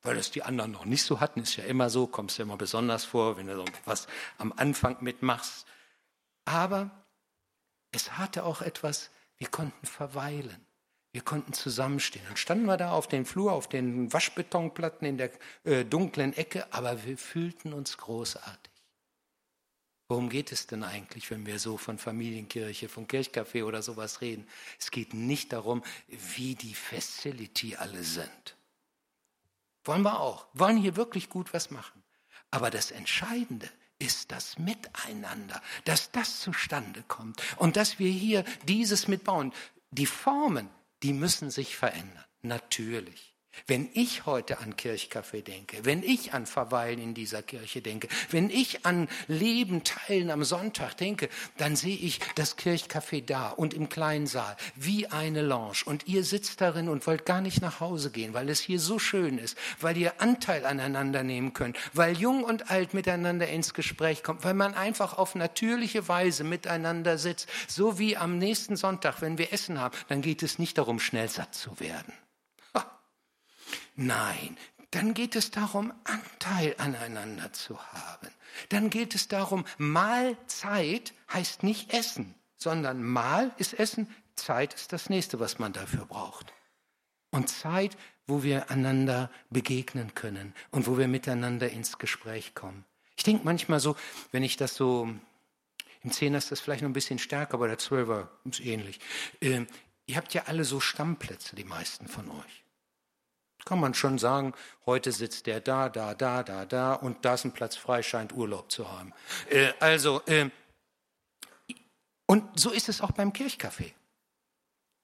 weil 0.02 0.18
das 0.18 0.32
die 0.32 0.44
anderen 0.44 0.72
noch 0.72 0.84
nicht 0.84 1.04
so 1.04 1.22
hatten. 1.22 1.40
Ist 1.40 1.56
ja 1.56 1.64
immer 1.64 1.90
so, 1.90 2.08
kommst 2.08 2.38
ja 2.38 2.44
immer 2.44 2.58
besonders 2.58 3.06
vor, 3.06 3.38
wenn 3.38 3.48
du 3.48 3.56
so 3.56 3.66
was 3.86 4.08
am 4.38 4.52
Anfang 4.52 4.98
mitmachst. 5.00 5.66
Aber 6.44 6.92
es 7.92 8.18
hatte 8.18 8.44
auch 8.44 8.62
etwas, 8.62 9.10
wir 9.38 9.48
konnten 9.48 9.86
verweilen. 9.86 10.66
Wir 11.12 11.22
konnten 11.22 11.54
zusammenstehen. 11.54 12.24
Dann 12.28 12.38
standen 12.38 12.66
wir 12.66 12.78
da 12.78 12.92
auf 12.92 13.08
dem 13.08 13.26
Flur, 13.26 13.52
auf 13.52 13.68
den 13.68 14.14
Waschbetonplatten 14.14 15.08
in 15.08 15.18
der 15.18 15.32
äh, 15.64 15.84
dunklen 15.84 16.34
Ecke, 16.34 16.72
aber 16.72 17.04
wir 17.04 17.18
fühlten 17.18 17.74
uns 17.74 17.98
großartig. 17.98 18.70
Worum 20.08 20.30
geht 20.30 20.52
es 20.52 20.68
denn 20.68 20.84
eigentlich, 20.84 21.30
wenn 21.30 21.46
wir 21.46 21.60
so 21.60 21.78
von 21.78 21.98
Familienkirche, 21.98 22.90
von 22.90 23.08
Kirchcafé 23.08 23.64
oder 23.64 23.82
sowas 23.82 24.22
reden? 24.22 24.48
Es 24.80 24.92
geht 24.92 25.14
nicht 25.14 25.54
darum, 25.54 25.84
wie 26.08 26.56
die 26.56 26.74
Facility 26.74 27.76
alle 27.76 28.04
sind. 28.04 28.58
Wollen 29.84 30.02
wir 30.02 30.20
auch. 30.20 30.48
Wollen 30.54 30.78
hier 30.78 30.96
wirklich 30.96 31.30
gut 31.30 31.54
was 31.54 31.70
machen. 31.70 32.04
Aber 32.52 32.72
das 32.72 32.90
Entscheidende 32.92 33.70
ist 34.00 34.32
das 34.32 34.58
Miteinander, 34.58 35.62
dass 35.86 36.12
das 36.12 36.40
zustande 36.40 37.04
kommt 37.08 37.42
und 37.58 37.76
dass 37.76 38.00
wir 38.00 38.10
hier 38.10 38.44
dieses 38.68 39.08
mitbauen. 39.08 39.54
Die 39.92 40.06
Formen, 40.06 40.70
die 41.04 41.14
müssen 41.14 41.52
sich 41.52 41.76
verändern. 41.76 42.26
Natürlich. 42.42 43.29
Wenn 43.68 43.90
ich 43.94 44.26
heute 44.26 44.60
an 44.60 44.76
Kirchkaffee 44.76 45.42
denke, 45.42 45.86
wenn 45.86 46.02
ich 46.02 46.34
an 46.34 46.46
Verweilen 46.46 47.00
in 47.00 47.14
dieser 47.14 47.44
Kirche 47.44 47.82
denke, 47.82 48.08
wenn 48.32 48.50
ich 48.50 48.86
an 48.86 49.08
Leben 49.28 49.84
teilen 49.84 50.32
am 50.32 50.44
Sonntag 50.44 50.96
denke, 50.96 51.30
dann 51.58 51.76
sehe 51.76 51.96
ich 51.96 52.20
das 52.36 52.58
Kirchcafé 52.58 53.24
da 53.24 53.50
und 53.50 53.74
im 53.74 53.90
kleinen 53.90 54.28
Saal 54.28 54.56
wie 54.76 55.08
eine 55.08 55.42
Lounge. 55.42 55.84
Und 55.86 56.08
ihr 56.08 56.24
sitzt 56.24 56.62
darin 56.62 56.90
und 56.90 57.06
wollt 57.06 57.26
gar 57.26 57.42
nicht 57.42 57.62
nach 57.62 57.80
Hause 57.80 58.12
gehen, 58.12 58.34
weil 58.34 58.50
es 58.50 58.60
hier 58.60 58.80
so 58.80 58.98
schön 58.98 59.38
ist, 59.38 59.58
weil 59.80 59.98
ihr 59.98 60.22
Anteil 60.22 60.66
aneinander 60.66 61.24
nehmen 61.24 61.54
könnt, 61.54 61.78
weil 61.94 62.18
jung 62.18 62.44
und 62.44 62.72
alt 62.72 62.94
miteinander 62.94 63.48
ins 63.48 63.74
Gespräch 63.74 64.24
kommt, 64.24 64.44
weil 64.44 64.54
man 64.54 64.74
einfach 64.74 65.18
auf 65.18 65.36
natürliche 65.36 66.08
Weise 66.08 66.44
miteinander 66.44 67.18
sitzt. 67.18 67.48
So 67.68 68.00
wie 68.00 68.18
am 68.18 68.38
nächsten 68.38 68.76
Sonntag, 68.76 69.22
wenn 69.22 69.38
wir 69.38 69.54
Essen 69.54 69.80
haben, 69.80 69.96
dann 70.08 70.22
geht 70.22 70.44
es 70.44 70.60
nicht 70.60 70.78
darum, 70.78 71.00
schnell 71.00 71.30
satt 71.30 71.54
zu 71.54 71.80
werden. 71.80 72.14
Nein, 74.02 74.56
dann 74.92 75.14
geht 75.14 75.36
es 75.36 75.52
darum, 75.52 75.92
Anteil 76.06 76.74
aneinander 76.78 77.52
zu 77.52 77.78
haben. 77.92 78.30
Dann 78.70 78.90
geht 78.90 79.14
es 79.14 79.28
darum, 79.28 79.66
Mahlzeit 79.78 81.14
heißt 81.34 81.64
nicht 81.64 81.94
Essen, 81.94 82.34
sondern 82.56 83.04
Mahl 83.04 83.52
ist 83.58 83.74
Essen, 83.74 84.08
Zeit 84.36 84.74
ist 84.74 84.94
das 84.94 85.10
nächste, 85.10 85.42
was 85.42 85.60
man 85.60 85.74
dafür 85.74 86.06
braucht. 86.06 86.54
Und 87.32 87.50
Zeit, 87.50 87.98
wo 88.26 88.42
wir 88.42 88.72
einander 88.72 89.30
begegnen 89.50 90.16
können 90.16 90.54
und 90.72 90.88
wo 90.88 90.98
wir 90.98 91.10
miteinander 91.10 91.70
ins 91.70 91.98
Gespräch 91.98 92.56
kommen. 92.56 92.86
Ich 93.18 93.24
denke 93.26 93.44
manchmal 93.44 93.82
so, 93.82 93.98
wenn 94.32 94.44
ich 94.44 94.56
das 94.56 94.76
so, 94.76 95.10
im 96.04 96.12
Zehner 96.14 96.38
ist 96.38 96.54
das 96.54 96.62
vielleicht 96.62 96.84
noch 96.84 96.90
ein 96.90 96.94
bisschen 96.94 97.20
stärker, 97.20 97.56
aber 97.56 97.68
der 97.68 97.80
Zwölfer 97.80 98.32
ist 98.46 98.62
ähnlich. 98.62 99.02
Äh, 99.42 99.66
ihr 100.06 100.16
habt 100.16 100.34
ja 100.34 100.44
alle 100.46 100.64
so 100.64 100.80
Stammplätze, 100.80 101.58
die 101.58 101.66
meisten 101.66 102.08
von 102.08 102.32
euch 102.32 102.64
kann 103.66 103.80
man 103.80 103.94
schon 103.94 104.18
sagen, 104.18 104.54
heute 104.86 105.12
sitzt 105.12 105.46
der 105.46 105.62
da, 105.62 105.90
da, 105.90 106.14
da, 106.14 106.44
da, 106.44 106.66
da 106.66 106.94
und 106.94 107.24
da 107.26 107.36
ist 107.36 107.46
ein 107.46 107.52
Platz 107.52 107.76
frei, 107.76 108.02
scheint 108.02 108.34
Urlaub 108.34 108.72
zu 108.72 108.92
haben. 108.92 109.14
Äh, 109.50 109.74
also, 109.80 110.22
äh, 110.26 110.50
und 112.26 112.60
so 112.60 112.72
ist 112.72 112.90
es 112.90 113.02
auch 113.02 113.12
beim 113.12 113.32
Kirchcafé. 113.32 113.94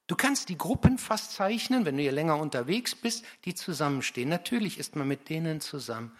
Du 0.08 0.16
kannst 0.16 0.50
die 0.50 0.58
Gruppen 0.58 1.00
fast 1.00 1.32
zeichnen, 1.32 1.86
wenn 1.86 1.98
du 1.98 2.04
hier 2.04 2.12
länger 2.12 2.38
unterwegs 2.38 2.94
bist, 2.94 3.26
die 3.46 3.56
zusammenstehen. 3.56 4.30
Natürlich 4.30 4.78
ist 4.78 4.96
man 4.96 5.08
mit 5.08 5.30
denen 5.30 5.62
zusammen, 5.62 6.16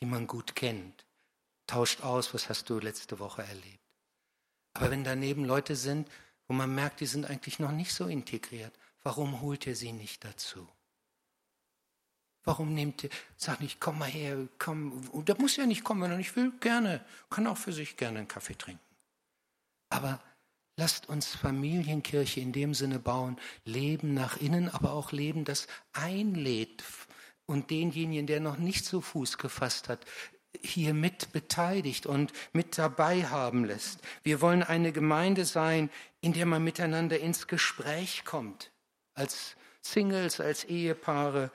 die 0.00 0.06
man 0.06 0.26
gut 0.26 0.56
kennt. 0.56 1.04
Tauscht 1.66 2.02
aus, 2.02 2.32
was 2.32 2.48
hast 2.48 2.70
du 2.70 2.78
letzte 2.78 3.18
Woche 3.18 3.42
erlebt. 3.42 3.80
Aber 4.72 4.90
wenn 4.90 5.04
daneben 5.04 5.44
Leute 5.44 5.76
sind, 5.76 6.08
wo 6.48 6.54
man 6.54 6.74
merkt, 6.74 7.00
die 7.00 7.06
sind 7.06 7.28
eigentlich 7.28 7.58
noch 7.58 7.72
nicht 7.72 7.92
so 7.92 8.06
integriert, 8.06 8.72
warum 9.02 9.40
holt 9.40 9.66
ihr 9.66 9.76
sie 9.76 9.92
nicht 9.92 10.24
dazu? 10.24 10.66
Warum 12.46 12.74
nehmt 12.74 13.02
ihr, 13.02 13.10
sag 13.36 13.60
nicht, 13.60 13.80
komm 13.80 13.98
mal 13.98 14.08
her, 14.08 14.48
komm. 14.60 14.92
Und 15.10 15.28
der 15.28 15.36
muss 15.36 15.56
ja 15.56 15.66
nicht 15.66 15.82
kommen, 15.82 16.02
wenn 16.02 16.12
er 16.12 16.16
nicht 16.16 16.36
will, 16.36 16.52
gerne. 16.60 17.04
Kann 17.28 17.48
auch 17.48 17.56
für 17.56 17.72
sich 17.72 17.96
gerne 17.96 18.20
einen 18.20 18.28
Kaffee 18.28 18.54
trinken. 18.54 18.80
Aber 19.90 20.20
lasst 20.76 21.08
uns 21.08 21.34
Familienkirche 21.34 22.40
in 22.40 22.52
dem 22.52 22.72
Sinne 22.72 23.00
bauen, 23.00 23.36
Leben 23.64 24.14
nach 24.14 24.36
innen, 24.36 24.68
aber 24.70 24.92
auch 24.92 25.10
Leben, 25.10 25.44
das 25.44 25.66
einlädt 25.92 26.84
und 27.46 27.70
denjenigen, 27.70 28.28
der 28.28 28.38
noch 28.38 28.58
nicht 28.58 28.84
so 28.84 29.00
Fuß 29.00 29.38
gefasst 29.38 29.88
hat, 29.88 30.06
hier 30.62 30.94
mit 30.94 31.32
beteiligt 31.32 32.06
und 32.06 32.32
mit 32.52 32.78
dabei 32.78 33.24
haben 33.24 33.64
lässt. 33.64 34.00
Wir 34.22 34.40
wollen 34.40 34.62
eine 34.62 34.92
Gemeinde 34.92 35.44
sein, 35.44 35.90
in 36.20 36.32
der 36.32 36.46
man 36.46 36.62
miteinander 36.62 37.18
ins 37.18 37.48
Gespräch 37.48 38.24
kommt. 38.24 38.70
Als 39.14 39.56
Singles, 39.82 40.40
als 40.40 40.62
Ehepaare, 40.64 41.50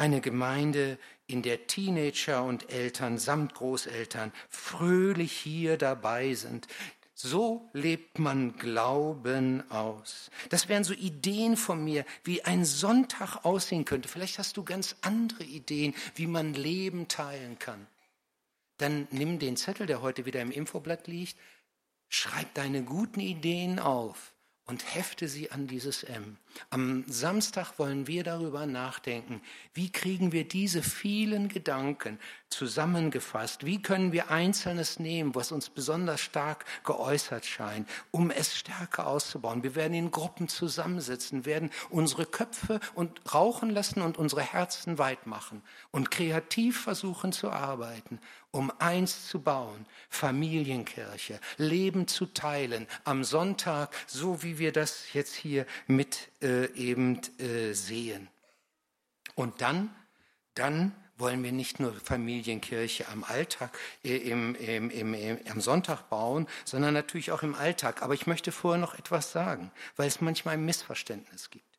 eine 0.00 0.20
Gemeinde, 0.20 0.98
in 1.26 1.42
der 1.42 1.66
Teenager 1.68 2.42
und 2.42 2.72
Eltern 2.72 3.18
samt 3.18 3.54
Großeltern 3.54 4.32
fröhlich 4.48 5.30
hier 5.30 5.76
dabei 5.76 6.34
sind. 6.34 6.66
So 7.14 7.68
lebt 7.74 8.18
man 8.18 8.56
Glauben 8.56 9.70
aus. 9.70 10.30
Das 10.48 10.68
wären 10.68 10.84
so 10.84 10.94
Ideen 10.94 11.56
von 11.56 11.84
mir, 11.84 12.06
wie 12.24 12.42
ein 12.42 12.64
Sonntag 12.64 13.44
aussehen 13.44 13.84
könnte. 13.84 14.08
Vielleicht 14.08 14.38
hast 14.38 14.56
du 14.56 14.64
ganz 14.64 14.96
andere 15.02 15.44
Ideen, 15.44 15.94
wie 16.14 16.26
man 16.26 16.54
Leben 16.54 17.06
teilen 17.06 17.58
kann. 17.58 17.86
Dann 18.78 19.06
nimm 19.10 19.38
den 19.38 19.58
Zettel, 19.58 19.86
der 19.86 20.00
heute 20.00 20.24
wieder 20.24 20.40
im 20.40 20.50
Infoblatt 20.50 21.06
liegt, 21.06 21.36
schreib 22.08 22.54
deine 22.54 22.82
guten 22.82 23.20
Ideen 23.20 23.78
auf 23.78 24.32
und 24.64 24.94
hefte 24.94 25.28
sie 25.28 25.50
an 25.50 25.66
dieses 25.66 26.04
M. 26.04 26.38
Am 26.70 27.04
Samstag 27.06 27.78
wollen 27.78 28.06
wir 28.06 28.24
darüber 28.24 28.66
nachdenken, 28.66 29.40
wie 29.74 29.90
kriegen 29.90 30.32
wir 30.32 30.46
diese 30.46 30.82
vielen 30.82 31.48
Gedanken 31.48 32.18
zusammengefasst, 32.48 33.64
wie 33.64 33.80
können 33.80 34.12
wir 34.12 34.30
Einzelnes 34.30 34.98
nehmen, 34.98 35.34
was 35.34 35.52
uns 35.52 35.70
besonders 35.70 36.20
stark 36.20 36.64
geäußert 36.84 37.46
scheint, 37.46 37.88
um 38.10 38.30
es 38.30 38.56
stärker 38.56 39.06
auszubauen. 39.06 39.62
Wir 39.62 39.74
werden 39.74 39.94
in 39.94 40.10
Gruppen 40.10 40.48
zusammensitzen, 40.48 41.44
werden 41.44 41.70
unsere 41.90 42.26
Köpfe 42.26 42.80
und 42.94 43.20
rauchen 43.32 43.70
lassen 43.70 44.02
und 44.02 44.18
unsere 44.18 44.42
Herzen 44.42 44.98
weit 44.98 45.26
machen 45.26 45.62
und 45.92 46.10
kreativ 46.10 46.80
versuchen 46.80 47.32
zu 47.32 47.50
arbeiten 47.50 48.18
um 48.52 48.72
eins 48.78 49.28
zu 49.28 49.40
bauen, 49.40 49.86
Familienkirche, 50.08 51.38
Leben 51.56 52.08
zu 52.08 52.26
teilen 52.26 52.86
am 53.04 53.22
Sonntag, 53.22 53.94
so 54.06 54.42
wie 54.42 54.58
wir 54.58 54.72
das 54.72 55.12
jetzt 55.12 55.34
hier 55.34 55.66
mit 55.86 56.28
äh, 56.42 56.66
eben 56.74 57.20
äh, 57.38 57.72
sehen. 57.72 58.28
Und 59.34 59.60
dann, 59.60 59.94
dann 60.54 60.94
wollen 61.20 61.42
wir 61.44 61.52
nicht 61.52 61.78
nur 61.78 61.92
Familienkirche 61.94 63.06
am 63.08 63.24
Alltag, 63.24 63.78
äh, 64.02 64.16
im, 64.16 64.54
im, 64.56 64.90
im, 64.90 65.38
am 65.48 65.60
Sonntag 65.60 66.08
bauen, 66.08 66.48
sondern 66.64 66.94
natürlich 66.94 67.30
auch 67.30 67.42
im 67.42 67.54
Alltag. 67.54 68.02
Aber 68.02 68.14
ich 68.14 68.26
möchte 68.26 68.52
vorher 68.52 68.80
noch 68.80 68.98
etwas 68.98 69.30
sagen, 69.32 69.70
weil 69.96 70.08
es 70.08 70.20
manchmal 70.20 70.54
ein 70.54 70.64
Missverständnis 70.64 71.50
gibt. 71.50 71.78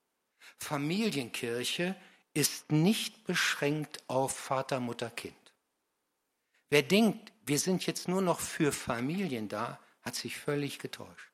Familienkirche 0.57 1.95
ist 2.33 2.71
nicht 2.71 3.25
beschränkt 3.25 4.03
auf 4.07 4.35
Vater, 4.37 4.79
Mutter, 4.79 5.09
Kind. 5.09 5.35
Wer 6.69 6.83
denkt, 6.83 7.33
wir 7.45 7.59
sind 7.59 7.85
jetzt 7.85 8.07
nur 8.07 8.21
noch 8.21 8.39
für 8.39 8.71
Familien 8.71 9.49
da, 9.49 9.79
hat 10.03 10.15
sich 10.15 10.37
völlig 10.37 10.79
getäuscht. 10.79 11.30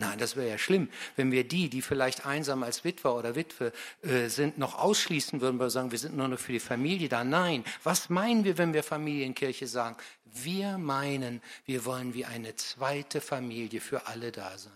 Nein, 0.00 0.18
das 0.18 0.34
wäre 0.34 0.48
ja 0.48 0.56
schlimm, 0.56 0.88
wenn 1.16 1.30
wir 1.30 1.46
die, 1.46 1.68
die 1.68 1.82
vielleicht 1.82 2.24
einsam 2.24 2.62
als 2.62 2.84
Witwer 2.84 3.14
oder 3.14 3.36
Witwe 3.36 3.70
äh, 4.00 4.28
sind, 4.28 4.56
noch 4.56 4.78
ausschließen 4.78 5.42
würden, 5.42 5.58
weil 5.58 5.66
wir 5.66 5.70
sagen, 5.70 5.90
wir 5.90 5.98
sind 5.98 6.16
nur 6.16 6.26
noch 6.26 6.38
für 6.38 6.52
die 6.52 6.58
Familie 6.58 7.10
da. 7.10 7.22
Nein, 7.22 7.64
was 7.84 8.08
meinen 8.08 8.44
wir, 8.44 8.56
wenn 8.56 8.72
wir 8.72 8.82
Familienkirche 8.82 9.66
sagen? 9.66 9.96
Wir 10.24 10.78
meinen, 10.78 11.42
wir 11.66 11.84
wollen 11.84 12.14
wie 12.14 12.24
eine 12.24 12.56
zweite 12.56 13.20
Familie 13.20 13.82
für 13.82 14.06
alle 14.06 14.32
da 14.32 14.56
sein. 14.56 14.72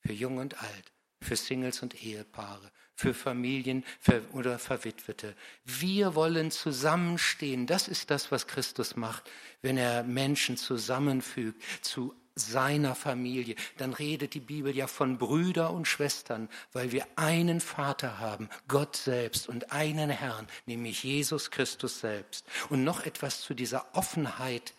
Für 0.00 0.14
Jung 0.14 0.38
und 0.38 0.58
Alt, 0.58 0.92
für 1.20 1.36
Singles 1.36 1.82
und 1.82 2.02
Ehepaare, 2.02 2.72
für 2.94 3.12
Familien 3.12 3.84
oder 4.32 4.58
Verwitwete. 4.58 5.34
Wir 5.66 6.14
wollen 6.14 6.50
zusammenstehen. 6.50 7.66
Das 7.66 7.88
ist 7.88 8.10
das, 8.10 8.32
was 8.32 8.46
Christus 8.46 8.96
macht, 8.96 9.30
wenn 9.60 9.76
er 9.76 10.02
Menschen 10.02 10.56
zusammenfügt 10.56 11.62
zu 11.82 12.14
seiner 12.34 12.94
Familie, 12.94 13.54
dann 13.76 13.92
redet 13.92 14.34
die 14.34 14.40
Bibel 14.40 14.74
ja 14.74 14.86
von 14.86 15.18
Brüder 15.18 15.70
und 15.70 15.86
Schwestern, 15.86 16.48
weil 16.72 16.92
wir 16.92 17.06
einen 17.16 17.60
Vater 17.60 18.18
haben, 18.18 18.48
Gott 18.66 18.96
selbst 18.96 19.48
und 19.48 19.72
einen 19.72 20.10
Herrn, 20.10 20.48
nämlich 20.66 21.04
Jesus 21.04 21.50
Christus 21.50 22.00
selbst. 22.00 22.44
Und 22.70 22.84
noch 22.84 23.06
etwas 23.06 23.40
zu 23.40 23.54
dieser 23.54 23.94
Offenheit 23.94 24.74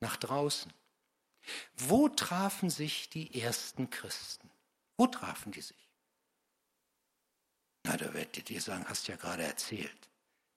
nach 0.00 0.16
draußen. 0.16 0.72
Wo 1.76 2.08
trafen 2.08 2.70
sich 2.70 3.08
die 3.08 3.40
ersten 3.40 3.88
Christen? 3.88 4.50
Wo 4.96 5.06
trafen 5.06 5.52
die 5.52 5.60
sich? 5.62 5.76
Na, 7.84 7.96
da 7.96 8.12
werdet 8.14 8.50
ihr 8.50 8.60
sagen, 8.60 8.84
hast 8.88 9.08
ja 9.08 9.16
gerade 9.16 9.44
erzählt. 9.44 10.08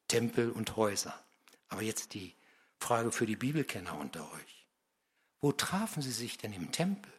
Tempel 0.07 0.49
und 0.51 0.75
Häuser. 0.75 1.23
Aber 1.69 1.83
jetzt 1.83 2.13
die 2.15 2.33
Frage 2.79 3.11
für 3.11 3.27
die 3.27 3.35
Bibelkenner 3.35 3.97
unter 3.97 4.29
euch. 4.33 4.58
Wo 5.41 5.51
trafen 5.51 6.01
sie 6.01 6.12
sich 6.12 6.38
denn 6.38 6.53
im 6.53 6.72
Tempel? 6.72 7.12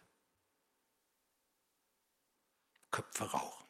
Köpfe 2.91 3.25
rauchen. 3.25 3.67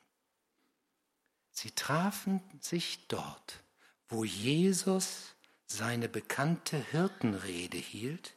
Sie 1.51 1.71
trafen 1.73 2.41
sich 2.61 3.07
dort, 3.09 3.63
wo 4.09 4.25
Jesus 4.25 5.35
seine 5.67 6.09
bekannte 6.09 6.79
Hirtenrede 6.79 7.77
hielt 7.77 8.35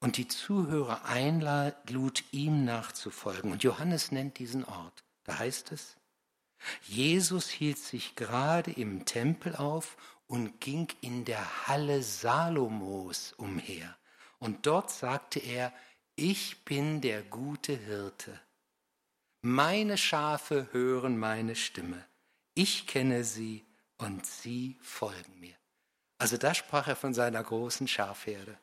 und 0.00 0.18
die 0.18 0.28
Zuhörer 0.28 1.04
einlud, 1.04 2.24
ihm 2.32 2.64
nachzufolgen. 2.64 3.52
Und 3.52 3.62
Johannes 3.62 4.12
nennt 4.12 4.38
diesen 4.38 4.64
Ort. 4.64 5.04
Da 5.24 5.38
heißt 5.38 5.72
es, 5.72 5.96
Jesus 6.82 7.48
hielt 7.48 7.78
sich 7.78 8.16
gerade 8.16 8.72
im 8.72 9.04
Tempel 9.04 9.56
auf 9.56 9.96
und 10.26 10.60
ging 10.60 10.88
in 11.00 11.24
der 11.24 11.66
Halle 11.66 12.02
Salomos 12.02 13.32
umher. 13.36 13.96
Und 14.46 14.64
dort 14.64 14.92
sagte 14.92 15.40
er, 15.40 15.72
ich 16.14 16.64
bin 16.64 17.00
der 17.00 17.22
gute 17.22 17.76
Hirte. 17.76 18.40
Meine 19.42 19.98
Schafe 19.98 20.68
hören 20.70 21.18
meine 21.18 21.56
Stimme. 21.56 22.04
Ich 22.54 22.86
kenne 22.86 23.24
sie 23.24 23.64
und 23.98 24.24
sie 24.24 24.78
folgen 24.80 25.40
mir. 25.40 25.56
Also 26.18 26.36
da 26.36 26.54
sprach 26.54 26.86
er 26.86 26.94
von 26.94 27.12
seiner 27.12 27.42
großen 27.42 27.88
Schafherde. 27.88 28.56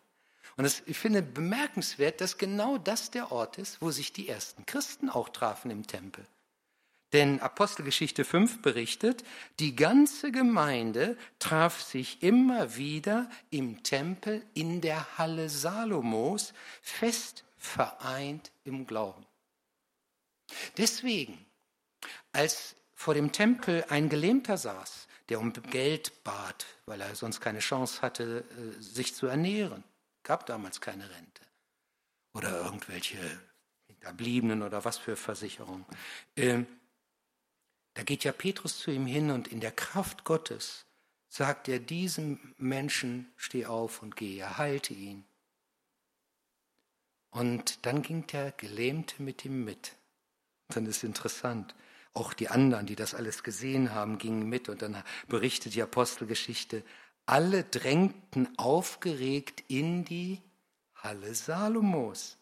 Und 0.56 0.64
das, 0.64 0.84
ich 0.86 0.98
finde 0.98 1.22
bemerkenswert, 1.22 2.22
dass 2.22 2.38
genau 2.38 2.78
das 2.78 3.12
der 3.12 3.34
Ort 3.34 3.58
ist, 3.58 3.82
wo 3.82 3.92
sich 3.92 4.14
die 4.14 4.30
ersten 4.30 4.66
Christen 4.66 5.10
auch 5.10 5.28
trafen 5.28 5.70
im 5.70 5.86
Tempel. 5.86 6.26
Denn 7.14 7.40
Apostelgeschichte 7.40 8.26
5 8.26 8.64
berichtet, 8.64 9.24
die 9.60 9.76
ganze 9.76 10.32
Gemeinde 10.32 11.16
traf 11.38 11.82
sich 11.82 12.24
immer 12.24 12.76
wieder 12.76 13.30
im 13.52 13.84
Tempel 13.84 14.44
in 14.56 14.82
der 14.82 15.18
Halle 15.20 15.48
Salomos, 15.48 16.54
fest 16.82 17.44
vereint 17.58 18.52
im 18.64 18.88
Glauben. 18.88 19.26
Deswegen, 20.78 21.46
als 22.32 22.76
vor 22.96 23.14
dem 23.14 23.32
Tempel 23.32 23.86
ein 23.90 24.10
Gelähmter 24.10 24.58
saß, 24.58 25.08
der 25.30 25.40
um 25.40 25.54
Geld 25.54 26.24
bat, 26.24 26.66
weil 26.86 27.00
er 27.00 27.16
sonst 27.16 27.40
keine 27.40 27.60
Chance 27.60 28.02
hatte, 28.02 28.44
äh, 28.58 28.82
sich 28.82 29.14
zu 29.16 29.28
ernähren, 29.28 29.84
gab 30.24 30.46
damals 30.48 30.82
keine 30.82 31.10
Rente 31.10 31.44
oder 32.34 32.66
irgendwelche 32.66 33.18
Hinterbliebenen 33.88 34.64
oder 34.64 34.84
was 34.84 34.98
für 34.98 35.16
Versicherungen. 35.16 35.86
Ähm, 36.36 36.66
da 37.94 38.04
geht 38.04 38.24
ja 38.24 38.32
Petrus 38.32 38.80
zu 38.80 38.92
ihm 38.92 39.06
hin 39.06 39.32
und 39.32 39.48
in 39.48 39.60
der 39.60 39.72
Kraft 39.72 40.24
Gottes 40.24 40.86
sagt 41.30 41.68
er 41.68 41.80
diesem 41.80 42.54
Menschen, 42.58 43.32
steh 43.38 43.66
auf 43.66 44.02
und 44.02 44.16
geh, 44.16 44.38
er 44.38 44.58
heilte 44.58 44.94
ihn. 44.94 45.26
Und 47.32 47.86
dann 47.86 48.04
ging 48.04 48.28
der 48.28 48.52
Gelähmte 48.52 49.24
mit 49.24 49.44
ihm 49.44 49.64
mit. 49.66 49.96
Dann 50.68 50.86
ist 50.86 51.04
interessant, 51.04 51.74
auch 52.14 52.34
die 52.34 52.50
anderen, 52.50 52.86
die 52.86 52.96
das 52.96 53.16
alles 53.16 53.42
gesehen 53.42 53.94
haben, 53.94 54.20
gingen 54.20 54.48
mit 54.48 54.70
und 54.70 54.84
dann 54.84 55.04
berichtet 55.28 55.74
die 55.74 55.82
Apostelgeschichte, 55.82 56.84
alle 57.26 57.64
drängten 57.64 58.56
aufgeregt 58.58 59.64
in 59.68 60.06
die 60.06 60.42
Halle 60.94 61.34
Salomos. 61.34 62.38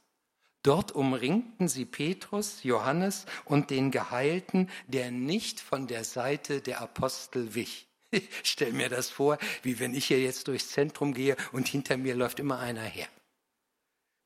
Dort 0.63 0.91
umringten 0.91 1.67
sie 1.67 1.85
Petrus, 1.85 2.63
Johannes 2.63 3.25
und 3.45 3.71
den 3.71 3.89
Geheilten, 3.89 4.69
der 4.87 5.09
nicht 5.09 5.59
von 5.59 5.87
der 5.87 6.03
Seite 6.03 6.61
der 6.61 6.81
Apostel 6.81 7.55
wich. 7.55 7.87
Ich 8.11 8.29
stell 8.43 8.73
mir 8.73 8.89
das 8.89 9.09
vor, 9.09 9.37
wie 9.63 9.79
wenn 9.79 9.93
ich 9.93 10.05
hier 10.05 10.19
jetzt 10.19 10.47
durchs 10.49 10.71
Zentrum 10.71 11.13
gehe 11.13 11.37
und 11.53 11.67
hinter 11.67 11.95
mir 11.95 12.13
läuft 12.13 12.39
immer 12.39 12.59
einer 12.59 12.83
her. 12.83 13.07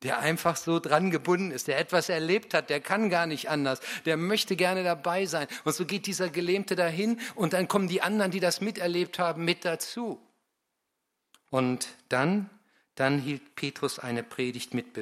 Der 0.02 0.18
einfach 0.18 0.56
so 0.56 0.78
dran 0.80 1.10
gebunden 1.10 1.52
ist, 1.52 1.68
der 1.68 1.78
etwas 1.78 2.08
erlebt 2.08 2.52
hat, 2.52 2.68
der 2.68 2.80
kann 2.80 3.08
gar 3.10 3.26
nicht 3.26 3.48
anders, 3.48 3.80
der 4.04 4.16
möchte 4.16 4.56
gerne 4.56 4.82
dabei 4.82 5.24
sein. 5.26 5.46
Und 5.64 5.74
so 5.74 5.86
geht 5.86 6.06
dieser 6.06 6.28
Gelähmte 6.28 6.76
dahin 6.76 7.20
und 7.34 7.52
dann 7.52 7.68
kommen 7.68 7.88
die 7.88 8.02
anderen, 8.02 8.30
die 8.30 8.40
das 8.40 8.60
miterlebt 8.60 9.18
haben, 9.18 9.44
mit 9.44 9.64
dazu. 9.64 10.20
Und 11.50 11.88
dann 12.08 12.50
dann 12.96 13.18
hielt 13.18 13.54
Petrus 13.54 13.98
eine 13.98 14.22
Predigt 14.22 14.74
mit 14.74 14.92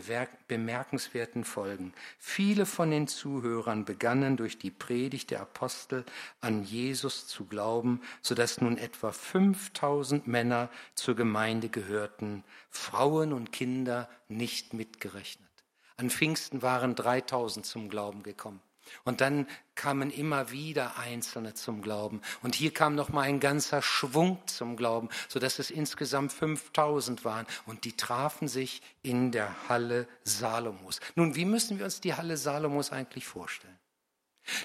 bemerkenswerten 0.48 1.44
Folgen. 1.44 1.94
Viele 2.18 2.66
von 2.66 2.90
den 2.90 3.06
Zuhörern 3.06 3.84
begannen 3.84 4.36
durch 4.36 4.58
die 4.58 4.72
Predigt 4.72 5.30
der 5.30 5.40
Apostel 5.40 6.04
an 6.40 6.64
Jesus 6.64 7.26
zu 7.28 7.46
glauben, 7.46 8.02
sodass 8.20 8.60
nun 8.60 8.78
etwa 8.78 9.12
5000 9.12 10.26
Männer 10.26 10.68
zur 10.94 11.14
Gemeinde 11.14 11.68
gehörten, 11.68 12.44
Frauen 12.68 13.32
und 13.32 13.52
Kinder 13.52 14.08
nicht 14.28 14.74
mitgerechnet. 14.74 15.48
An 15.96 16.10
Pfingsten 16.10 16.62
waren 16.62 16.96
3000 16.96 17.64
zum 17.64 17.88
Glauben 17.88 18.24
gekommen. 18.24 18.60
Und 19.04 19.20
dann 19.20 19.46
kamen 19.74 20.10
immer 20.10 20.50
wieder 20.50 20.98
Einzelne 20.98 21.54
zum 21.54 21.82
Glauben. 21.82 22.20
Und 22.42 22.54
hier 22.54 22.72
kam 22.72 22.94
noch 22.94 23.08
mal 23.10 23.22
ein 23.22 23.40
ganzer 23.40 23.82
Schwung 23.82 24.40
zum 24.46 24.76
Glauben, 24.76 25.08
so 25.28 25.38
dass 25.38 25.58
es 25.58 25.70
insgesamt 25.70 26.32
5000 26.32 27.24
waren. 27.24 27.46
Und 27.66 27.84
die 27.84 27.96
trafen 27.96 28.48
sich 28.48 28.82
in 29.02 29.32
der 29.32 29.68
Halle 29.68 30.06
Salomos. 30.24 31.00
Nun, 31.14 31.34
wie 31.34 31.44
müssen 31.44 31.78
wir 31.78 31.84
uns 31.84 32.00
die 32.00 32.14
Halle 32.14 32.36
Salomos 32.36 32.92
eigentlich 32.92 33.26
vorstellen? 33.26 33.78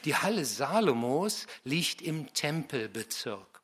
Die 0.05 0.15
Halle 0.15 0.45
Salomos 0.45 1.47
liegt 1.63 2.01
im 2.01 2.33
Tempelbezirk. 2.33 3.61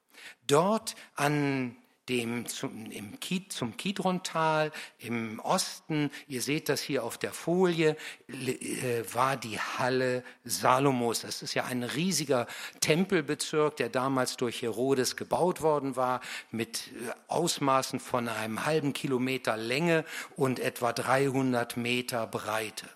Dort 0.47 0.95
an 1.15 1.75
dem 2.09 2.45
zum, 2.45 2.91
im 2.91 3.17
zum 3.49 3.77
Kidrontal 3.77 4.71
im 4.99 5.39
Osten, 5.39 6.11
ihr 6.27 6.41
seht 6.41 6.69
das 6.69 6.81
hier 6.81 7.03
auf 7.03 7.17
der 7.17 7.33
Folie, 7.33 7.95
äh, 8.27 9.03
war 9.13 9.37
die 9.37 9.59
Halle 9.59 10.23
Salomos. 10.43 11.21
Das 11.21 11.41
ist 11.41 11.53
ja 11.53 11.65
ein 11.65 11.83
riesiger 11.83 12.47
Tempelbezirk, 12.79 13.77
der 13.77 13.89
damals 13.89 14.37
durch 14.37 14.61
Herodes 14.61 15.15
gebaut 15.15 15.61
worden 15.61 15.95
war, 15.95 16.21
mit 16.51 16.87
äh, 16.87 17.11
Ausmaßen 17.27 17.99
von 17.99 18.27
einem 18.27 18.65
halben 18.65 18.93
Kilometer 18.93 19.57
Länge 19.57 20.05
und 20.35 20.59
etwa 20.59 20.93
300 20.93 21.77
Meter 21.77 22.27
Breite. 22.27 22.87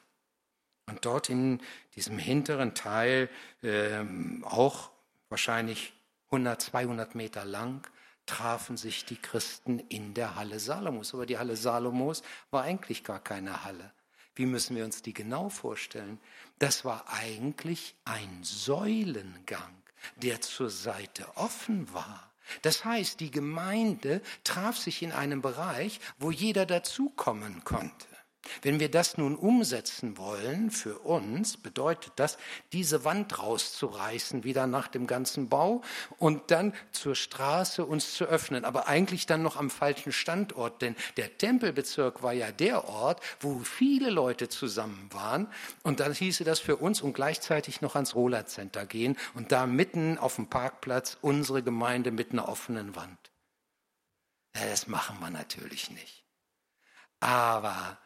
Und 0.85 1.05
dort 1.05 1.29
in 1.29 1.61
diesem 1.95 2.17
hinteren 2.17 2.73
Teil, 2.73 3.29
äh, 3.61 4.03
auch 4.43 4.89
wahrscheinlich 5.29 5.93
100, 6.31 6.61
200 6.61 7.15
Meter 7.15 7.45
lang, 7.45 7.87
trafen 8.29 8.77
sich 8.77 9.05
die 9.05 9.17
Christen 9.17 9.79
in 9.89 10.13
der 10.13 10.35
Halle 10.35 10.59
Salomos. 10.59 11.15
Aber 11.15 11.25
die 11.25 11.39
Halle 11.39 11.57
Salomos 11.57 12.21
war 12.51 12.63
eigentlich 12.63 13.03
gar 13.03 13.19
keine 13.19 13.63
Halle. 13.63 13.91
Wie 14.35 14.45
müssen 14.45 14.75
wir 14.75 14.85
uns 14.85 15.01
die 15.01 15.13
genau 15.13 15.49
vorstellen? 15.49 16.19
Das 16.59 16.85
war 16.85 17.05
eigentlich 17.09 17.95
ein 18.05 18.43
Säulengang, 18.43 19.73
der 20.15 20.41
zur 20.41 20.69
Seite 20.69 21.25
offen 21.35 21.91
war. 21.91 22.31
Das 22.61 22.85
heißt, 22.85 23.19
die 23.19 23.31
Gemeinde 23.31 24.21
traf 24.43 24.77
sich 24.77 25.01
in 25.01 25.11
einem 25.11 25.41
Bereich, 25.41 25.99
wo 26.19 26.29
jeder 26.29 26.67
dazukommen 26.67 27.63
konnte. 27.63 28.07
Wenn 28.61 28.79
wir 28.79 28.89
das 28.89 29.17
nun 29.17 29.35
umsetzen 29.35 30.17
wollen 30.17 30.71
für 30.71 30.99
uns, 30.99 31.57
bedeutet 31.57 32.13
das, 32.15 32.37
diese 32.71 33.03
Wand 33.03 33.37
rauszureißen, 33.37 34.43
wieder 34.43 34.65
nach 34.65 34.87
dem 34.87 35.07
ganzen 35.07 35.49
Bau 35.49 35.81
und 36.17 36.49
dann 36.49 36.73
zur 36.91 37.15
Straße 37.15 37.85
uns 37.85 38.13
zu 38.13 38.25
öffnen. 38.25 38.65
Aber 38.65 38.87
eigentlich 38.87 39.25
dann 39.25 39.43
noch 39.43 39.57
am 39.57 39.69
falschen 39.69 40.11
Standort, 40.11 40.81
denn 40.81 40.95
der 41.17 41.37
Tempelbezirk 41.37 42.23
war 42.23 42.33
ja 42.33 42.51
der 42.51 42.87
Ort, 42.87 43.21
wo 43.39 43.59
viele 43.59 44.09
Leute 44.09 44.47
zusammen 44.47 45.09
waren. 45.11 45.47
Und 45.83 45.99
dann 45.99 46.13
hieße 46.13 46.43
das 46.43 46.59
für 46.59 46.77
uns 46.77 47.01
und 47.01 47.13
gleichzeitig 47.13 47.81
noch 47.81 47.95
ans 47.95 48.15
Roller 48.15 48.45
Center 48.45 48.85
gehen 48.85 49.17
und 49.33 49.51
da 49.51 49.67
mitten 49.67 50.17
auf 50.17 50.35
dem 50.35 50.47
Parkplatz 50.47 51.17
unsere 51.21 51.61
Gemeinde 51.61 52.11
mit 52.11 52.31
einer 52.31 52.47
offenen 52.47 52.95
Wand. 52.95 53.17
Ja, 54.55 54.65
das 54.65 54.87
machen 54.87 55.19
wir 55.19 55.29
natürlich 55.29 55.91
nicht. 55.91 56.23
Aber 57.19 57.97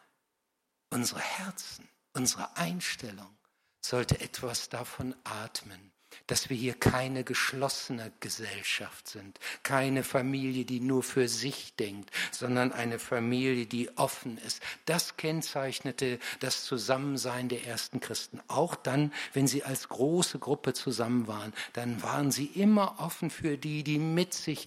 unsere 0.94 1.20
Herzen, 1.20 1.88
unsere 2.12 2.56
Einstellung 2.56 3.36
sollte 3.80 4.20
etwas 4.20 4.68
davon 4.68 5.14
atmen, 5.24 5.92
dass 6.28 6.48
wir 6.48 6.56
hier 6.56 6.74
keine 6.74 7.24
geschlossene 7.24 8.12
Gesellschaft 8.20 9.08
sind, 9.08 9.40
keine 9.64 10.04
Familie, 10.04 10.64
die 10.64 10.78
nur 10.78 11.02
für 11.02 11.28
sich 11.28 11.74
denkt, 11.74 12.10
sondern 12.30 12.72
eine 12.72 13.00
Familie, 13.00 13.66
die 13.66 13.90
offen 13.98 14.38
ist. 14.38 14.62
Das 14.86 15.16
kennzeichnete 15.16 16.20
das 16.38 16.64
Zusammensein 16.64 17.48
der 17.48 17.66
ersten 17.66 17.98
Christen. 17.98 18.40
Auch 18.46 18.76
dann, 18.76 19.12
wenn 19.32 19.48
sie 19.48 19.64
als 19.64 19.88
große 19.88 20.38
Gruppe 20.38 20.72
zusammen 20.72 21.26
waren, 21.26 21.52
dann 21.72 22.02
waren 22.02 22.30
sie 22.30 22.46
immer 22.46 23.00
offen 23.00 23.30
für 23.30 23.58
die, 23.58 23.82
die 23.82 23.98
mit 23.98 24.32
sich 24.32 24.66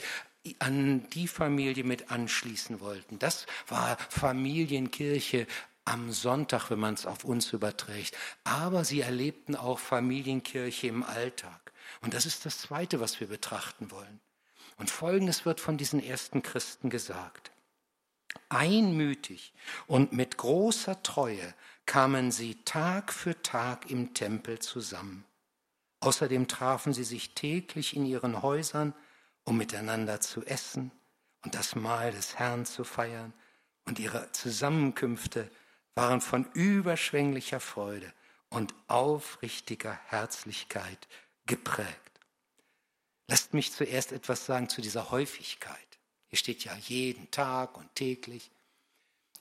an 0.60 1.10
die 1.10 1.28
Familie 1.28 1.84
mit 1.84 2.12
anschließen 2.12 2.80
wollten. 2.80 3.20
Das 3.20 3.46
war 3.68 3.98
Familienkirche 4.10 5.48
am 5.88 6.12
Sonntag, 6.12 6.70
wenn 6.70 6.80
man 6.80 6.94
es 6.94 7.06
auf 7.06 7.24
uns 7.24 7.54
überträgt. 7.54 8.16
Aber 8.44 8.84
sie 8.84 9.02
erlebten 9.02 9.56
auch 9.56 9.80
Familienkirche 9.80 10.88
im 10.88 11.04
Alltag. 11.04 11.72
Und 12.02 12.14
das 12.14 12.26
ist 12.26 12.46
das 12.46 12.60
Zweite, 12.60 13.00
was 13.00 13.20
wir 13.20 13.28
betrachten 13.28 13.90
wollen. 13.92 14.20
Und 14.78 14.92
Folgendes 14.92 15.46
wird 15.46 15.60
von 15.60 15.78
diesen 15.78 16.04
ersten 16.04 16.44
Christen 16.44 16.90
gesagt. 16.90 17.52
Einmütig 18.50 19.54
und 19.88 20.14
mit 20.14 20.38
großer 20.38 21.02
Treue 21.02 21.54
kamen 21.86 22.32
sie 22.32 22.56
Tag 22.66 23.12
für 23.12 23.42
Tag 23.42 23.90
im 23.90 24.14
Tempel 24.14 24.60
zusammen. 24.60 25.26
Außerdem 26.02 26.48
trafen 26.48 26.94
sie 26.94 27.06
sich 27.06 27.34
täglich 27.34 27.96
in 27.96 28.06
ihren 28.06 28.42
Häusern, 28.42 28.94
um 29.46 29.58
miteinander 29.58 30.20
zu 30.20 30.46
essen 30.46 30.92
und 31.44 31.56
das 31.56 31.76
Mahl 31.76 32.12
des 32.12 32.38
Herrn 32.38 32.66
zu 32.66 32.84
feiern, 32.84 33.34
und 33.86 34.00
ihre 34.00 34.30
Zusammenkünfte 34.34 35.50
waren 35.98 36.22
von 36.22 36.46
überschwänglicher 36.54 37.60
Freude 37.60 38.14
und 38.50 38.76
aufrichtiger 38.88 40.00
Herzlichkeit 40.06 41.08
geprägt. 41.48 41.90
Lasst 43.28 43.56
mich 43.56 43.74
zuerst 43.74 44.12
etwas 44.12 44.46
sagen 44.46 44.70
zu 44.70 44.82
dieser 44.82 45.10
Häufigkeit. 45.10 45.76
Hier 46.28 46.38
steht 46.38 46.64
ja 46.64 46.76
jeden 46.76 47.32
Tag 47.32 47.76
und 47.76 47.94
täglich. 47.96 48.52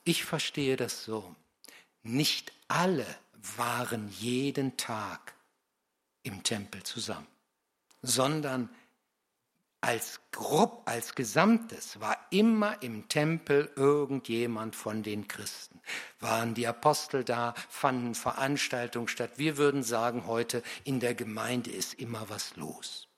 Ich 0.05 0.25
verstehe 0.25 0.79
das 0.79 1.05
so. 1.05 1.37
Nicht 2.03 2.53
alle 2.69 3.07
waren 3.59 4.09
jeden 4.09 4.79
Tag 4.79 5.35
im 6.23 6.42
Tempel 6.42 6.83
zusammen, 6.85 7.27
sondern 8.01 8.71
als 9.80 10.20
Gruppe, 10.32 10.82
als 10.86 11.14
Gesamtes 11.14 12.00
war 12.00 12.18
immer 12.30 12.82
im 12.82 13.08
Tempel 13.08 13.70
irgendjemand 13.76 14.74
von 14.74 15.02
den 15.02 15.28
Christen. 15.28 15.80
Waren 16.18 16.54
die 16.54 16.66
Apostel 16.66 17.24
da, 17.24 17.54
fanden 17.68 18.14
Veranstaltungen 18.14 19.08
statt. 19.08 19.32
Wir 19.36 19.56
würden 19.56 19.82
sagen 19.82 20.26
heute, 20.26 20.62
in 20.84 21.00
der 21.00 21.14
Gemeinde 21.14 21.70
ist 21.70 21.94
immer 21.94 22.28
was 22.28 22.56
los. 22.56 23.08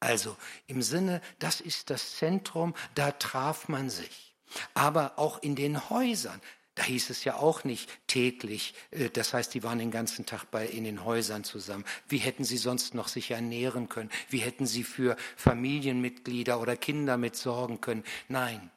Also 0.00 0.36
im 0.66 0.82
Sinne, 0.82 1.20
das 1.38 1.60
ist 1.60 1.90
das 1.90 2.16
Zentrum, 2.16 2.74
da 2.94 3.12
traf 3.12 3.68
man 3.68 3.90
sich. 3.90 4.36
Aber 4.74 5.18
auch 5.18 5.42
in 5.42 5.56
den 5.56 5.90
Häusern, 5.90 6.40
da 6.78 6.84
hieß 6.84 7.10
es 7.10 7.24
ja 7.24 7.34
auch 7.34 7.64
nicht 7.64 7.90
täglich, 8.06 8.72
äh, 8.92 9.10
das 9.10 9.34
heißt, 9.34 9.52
die 9.52 9.64
waren 9.64 9.80
den 9.80 9.90
ganzen 9.90 10.26
Tag 10.26 10.44
bei, 10.50 10.64
in 10.64 10.84
den 10.84 11.04
Häusern 11.04 11.42
zusammen. 11.42 11.84
Wie 12.08 12.18
hätten 12.18 12.44
sie 12.44 12.56
sonst 12.56 12.94
noch 12.94 13.08
sich 13.08 13.32
ernähren 13.32 13.88
können? 13.88 14.10
Wie 14.30 14.38
hätten 14.38 14.64
sie 14.64 14.84
für 14.84 15.16
Familienmitglieder 15.36 16.60
oder 16.60 16.76
Kinder 16.76 17.16
mit 17.16 17.34
sorgen 17.34 17.80
können? 17.80 18.04
Nein. 18.28 18.70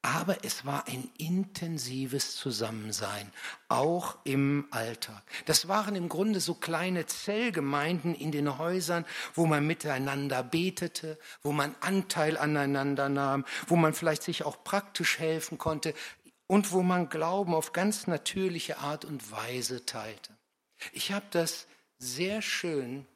Aber 0.00 0.44
es 0.44 0.64
war 0.66 0.86
ein 0.86 1.10
intensives 1.16 2.36
Zusammensein, 2.36 3.32
auch 3.68 4.18
im 4.24 4.66
Alltag. 4.70 5.22
Das 5.46 5.66
waren 5.66 5.96
im 5.96 6.10
Grunde 6.10 6.40
so 6.40 6.54
kleine 6.54 7.06
Zellgemeinden 7.06 8.14
in 8.14 8.30
den 8.30 8.58
Häusern, 8.58 9.06
wo 9.32 9.46
man 9.46 9.66
miteinander 9.66 10.42
betete, 10.42 11.18
wo 11.42 11.52
man 11.52 11.74
Anteil 11.80 12.36
aneinander 12.36 13.08
nahm, 13.08 13.46
wo 13.66 13.76
man 13.76 13.94
vielleicht 13.94 14.22
sich 14.22 14.44
auch 14.44 14.62
praktisch 14.62 15.18
helfen 15.18 15.56
konnte 15.56 15.94
und 16.46 16.72
wo 16.72 16.82
man 16.82 17.08
Glauben 17.08 17.54
auf 17.54 17.72
ganz 17.72 18.06
natürliche 18.06 18.78
Art 18.78 19.04
und 19.04 19.30
Weise 19.30 19.86
teilte. 19.86 20.36
Ich 20.92 21.12
habe 21.12 21.26
das 21.30 21.66
sehr 21.98 22.42
schön 22.42 23.06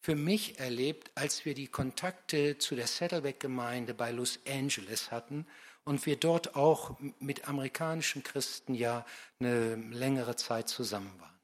für 0.00 0.16
mich 0.16 0.58
erlebt, 0.58 1.10
als 1.14 1.44
wir 1.44 1.54
die 1.54 1.68
Kontakte 1.68 2.58
zu 2.58 2.74
der 2.74 2.86
Saddleback-Gemeinde 2.86 3.94
bei 3.94 4.10
Los 4.10 4.38
Angeles 4.48 5.10
hatten 5.10 5.46
und 5.84 6.06
wir 6.06 6.16
dort 6.16 6.56
auch 6.56 6.96
mit 7.18 7.48
amerikanischen 7.48 8.22
Christen 8.22 8.74
ja 8.74 9.04
eine 9.38 9.76
längere 9.76 10.36
Zeit 10.36 10.68
zusammen 10.68 11.12
waren. 11.18 11.38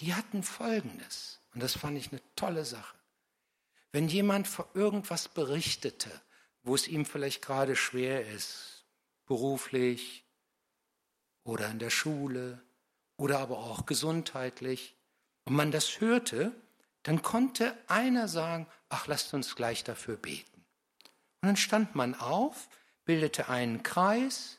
Die 0.00 0.14
hatten 0.14 0.42
Folgendes, 0.42 1.40
und 1.54 1.62
das 1.62 1.76
fand 1.76 1.98
ich 1.98 2.10
eine 2.10 2.22
tolle 2.36 2.64
Sache. 2.64 2.96
Wenn 3.92 4.08
jemand 4.08 4.46
vor 4.46 4.68
irgendwas 4.74 5.28
berichtete, 5.28 6.10
wo 6.62 6.74
es 6.74 6.88
ihm 6.88 7.04
vielleicht 7.04 7.42
gerade 7.42 7.76
schwer 7.76 8.26
ist, 8.28 8.79
beruflich 9.30 10.24
oder 11.44 11.70
in 11.70 11.78
der 11.78 11.90
Schule 11.90 12.60
oder 13.16 13.38
aber 13.38 13.58
auch 13.58 13.86
gesundheitlich, 13.86 14.96
und 15.44 15.54
man 15.54 15.70
das 15.70 16.00
hörte, 16.00 16.52
dann 17.04 17.22
konnte 17.22 17.76
einer 17.86 18.26
sagen, 18.26 18.66
ach, 18.88 19.06
lasst 19.06 19.32
uns 19.32 19.54
gleich 19.54 19.84
dafür 19.84 20.16
beten. 20.16 20.64
Und 21.42 21.46
dann 21.46 21.56
stand 21.56 21.94
man 21.94 22.16
auf, 22.16 22.68
bildete 23.04 23.48
einen 23.48 23.84
Kreis 23.84 24.58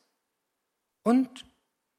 und 1.04 1.44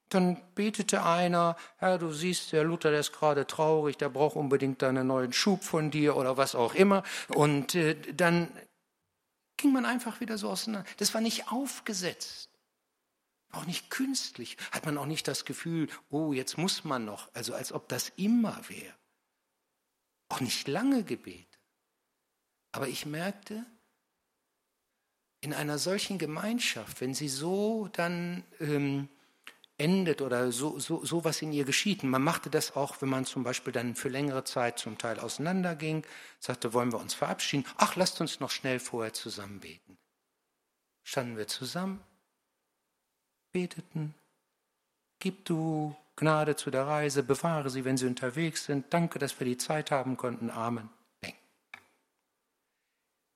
dann 0.08 0.40
betete 0.54 1.04
einer, 1.04 1.56
Herr, 1.76 1.98
du 1.98 2.10
siehst, 2.10 2.52
der 2.52 2.64
Luther, 2.64 2.90
der 2.90 3.00
ist 3.00 3.12
gerade 3.12 3.46
traurig, 3.46 3.98
der 3.98 4.08
braucht 4.08 4.36
unbedingt 4.36 4.82
einen 4.82 5.08
neuen 5.08 5.34
Schub 5.34 5.62
von 5.62 5.90
dir 5.90 6.16
oder 6.16 6.38
was 6.38 6.54
auch 6.54 6.74
immer. 6.74 7.02
Und 7.28 7.74
äh, 7.74 7.96
dann 8.14 8.50
ging 9.58 9.72
man 9.72 9.84
einfach 9.84 10.20
wieder 10.20 10.38
so 10.38 10.48
auseinander. 10.48 10.88
Das 10.96 11.12
war 11.12 11.20
nicht 11.20 11.52
aufgesetzt. 11.52 12.51
Auch 13.52 13.66
nicht 13.66 13.90
künstlich. 13.90 14.56
Hat 14.70 14.86
man 14.86 14.98
auch 14.98 15.06
nicht 15.06 15.28
das 15.28 15.44
Gefühl, 15.44 15.88
oh, 16.10 16.32
jetzt 16.32 16.58
muss 16.58 16.84
man 16.84 17.04
noch, 17.04 17.32
also 17.34 17.54
als 17.54 17.72
ob 17.72 17.88
das 17.88 18.10
immer 18.16 18.60
wäre. 18.68 18.94
Auch 20.28 20.40
nicht 20.40 20.66
lange 20.66 21.04
Gebete. 21.04 21.58
Aber 22.72 22.88
ich 22.88 23.04
merkte, 23.04 23.64
in 25.42 25.52
einer 25.52 25.78
solchen 25.78 26.18
Gemeinschaft, 26.18 27.00
wenn 27.00 27.14
sie 27.14 27.28
so 27.28 27.88
dann 27.92 28.44
ähm, 28.60 29.08
endet 29.76 30.22
oder 30.22 30.52
so, 30.52 30.78
so, 30.78 31.04
so 31.04 31.24
was 31.24 31.42
in 31.42 31.52
ihr 31.52 31.64
geschieht, 31.64 32.04
man 32.04 32.22
machte 32.22 32.48
das 32.48 32.76
auch, 32.76 33.02
wenn 33.02 33.08
man 33.08 33.26
zum 33.26 33.42
Beispiel 33.42 33.72
dann 33.72 33.96
für 33.96 34.08
längere 34.08 34.44
Zeit 34.44 34.78
zum 34.78 34.96
Teil 34.96 35.18
auseinanderging, 35.18 36.06
sagte, 36.38 36.72
wollen 36.72 36.92
wir 36.92 37.00
uns 37.00 37.12
verabschieden, 37.12 37.66
ach, 37.76 37.96
lasst 37.96 38.20
uns 38.20 38.40
noch 38.40 38.50
schnell 38.50 38.78
vorher 38.78 39.12
zusammen 39.12 39.60
beten. 39.60 39.98
Standen 41.02 41.36
wir 41.36 41.48
zusammen, 41.48 42.00
beteten. 43.52 44.14
Gib 45.18 45.44
du 45.44 45.96
Gnade 46.16 46.56
zu 46.56 46.70
der 46.70 46.86
Reise, 46.86 47.22
bewahre 47.22 47.70
sie, 47.70 47.84
wenn 47.84 47.96
sie 47.96 48.06
unterwegs 48.06 48.64
sind. 48.64 48.92
Danke, 48.92 49.18
dass 49.18 49.38
wir 49.38 49.46
die 49.46 49.56
Zeit 49.56 49.90
haben 49.90 50.16
konnten. 50.16 50.50
Amen. 50.50 50.90
Bang. 51.20 51.34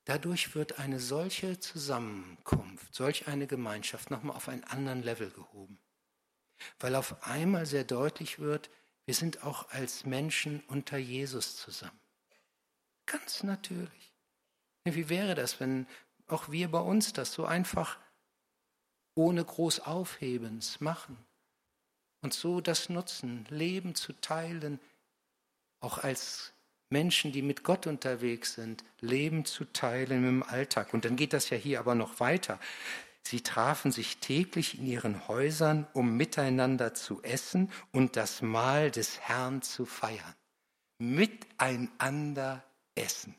Dadurch 0.05 0.55
wird 0.55 0.79
eine 0.79 0.99
solche 0.99 1.59
Zusammenkunft, 1.59 2.93
solch 2.93 3.27
eine 3.27 3.47
Gemeinschaft 3.47 4.11
nochmal 4.11 4.35
auf 4.35 4.47
einen 4.47 4.63
anderen 4.65 5.03
Level 5.03 5.31
gehoben. 5.31 5.79
Weil 6.79 6.95
auf 6.95 7.25
einmal 7.25 7.65
sehr 7.65 7.83
deutlich 7.83 8.39
wird, 8.39 8.69
wir 9.05 9.13
sind 9.13 9.43
auch 9.43 9.69
als 9.69 10.05
Menschen 10.05 10.63
unter 10.67 10.97
Jesus 10.97 11.55
zusammen. 11.57 11.99
Ganz 13.05 13.43
natürlich. 13.43 14.13
Wie 14.83 15.09
wäre 15.09 15.35
das, 15.35 15.59
wenn 15.59 15.87
auch 16.27 16.49
wir 16.49 16.69
bei 16.69 16.79
uns 16.79 17.13
das 17.13 17.33
so 17.33 17.45
einfach 17.45 17.97
ohne 19.17 19.43
groß 19.43 19.81
Aufhebens 19.81 20.79
machen 20.79 21.17
und 22.21 22.33
so 22.33 22.61
das 22.61 22.89
nutzen, 22.89 23.45
Leben 23.49 23.95
zu 23.95 24.13
teilen, 24.13 24.79
auch 25.79 25.97
als 25.99 26.53
Menschen, 26.89 27.31
die 27.31 27.41
mit 27.41 27.63
Gott 27.63 27.87
unterwegs 27.87 28.53
sind, 28.53 28.83
Leben 29.01 29.43
zu 29.43 29.65
teilen 29.65 30.27
im 30.27 30.43
Alltag. 30.43 30.93
Und 30.93 31.03
dann 31.03 31.15
geht 31.15 31.33
das 31.33 31.49
ja 31.49 31.57
hier 31.57 31.79
aber 31.79 31.95
noch 31.95 32.19
weiter. 32.19 32.59
Sie 33.23 33.41
trafen 33.41 33.91
sich 33.91 34.19
täglich 34.19 34.77
in 34.79 34.85
ihren 34.85 35.27
Häusern, 35.27 35.85
um 35.93 36.15
miteinander 36.15 36.93
zu 36.93 37.21
essen 37.23 37.71
und 37.91 38.15
das 38.15 38.41
Mahl 38.41 38.89
des 38.89 39.19
Herrn 39.19 39.61
zu 39.61 39.85
feiern. 39.85 40.35
Miteinander 40.99 42.63
essen. 42.95 43.35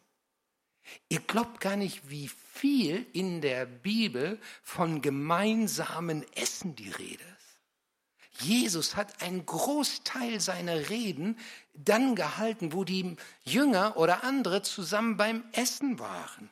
Ihr 1.08 1.20
glaubt 1.20 1.60
gar 1.60 1.76
nicht, 1.76 2.10
wie 2.10 2.28
viel 2.28 3.06
in 3.12 3.40
der 3.40 3.66
Bibel 3.66 4.40
von 4.62 5.02
gemeinsamen 5.02 6.24
Essen 6.34 6.76
die 6.76 6.90
Rede 6.90 7.22
ist. 7.22 8.44
Jesus 8.44 8.94
hat 8.94 9.22
einen 9.22 9.44
Großteil 9.46 10.40
seiner 10.40 10.90
Reden 10.90 11.36
dann 11.74 12.14
gehalten, 12.14 12.72
wo 12.72 12.84
die 12.84 13.16
Jünger 13.44 13.96
oder 13.96 14.22
andere 14.22 14.62
zusammen 14.62 15.16
beim 15.16 15.44
Essen 15.52 15.98
waren. 15.98 16.50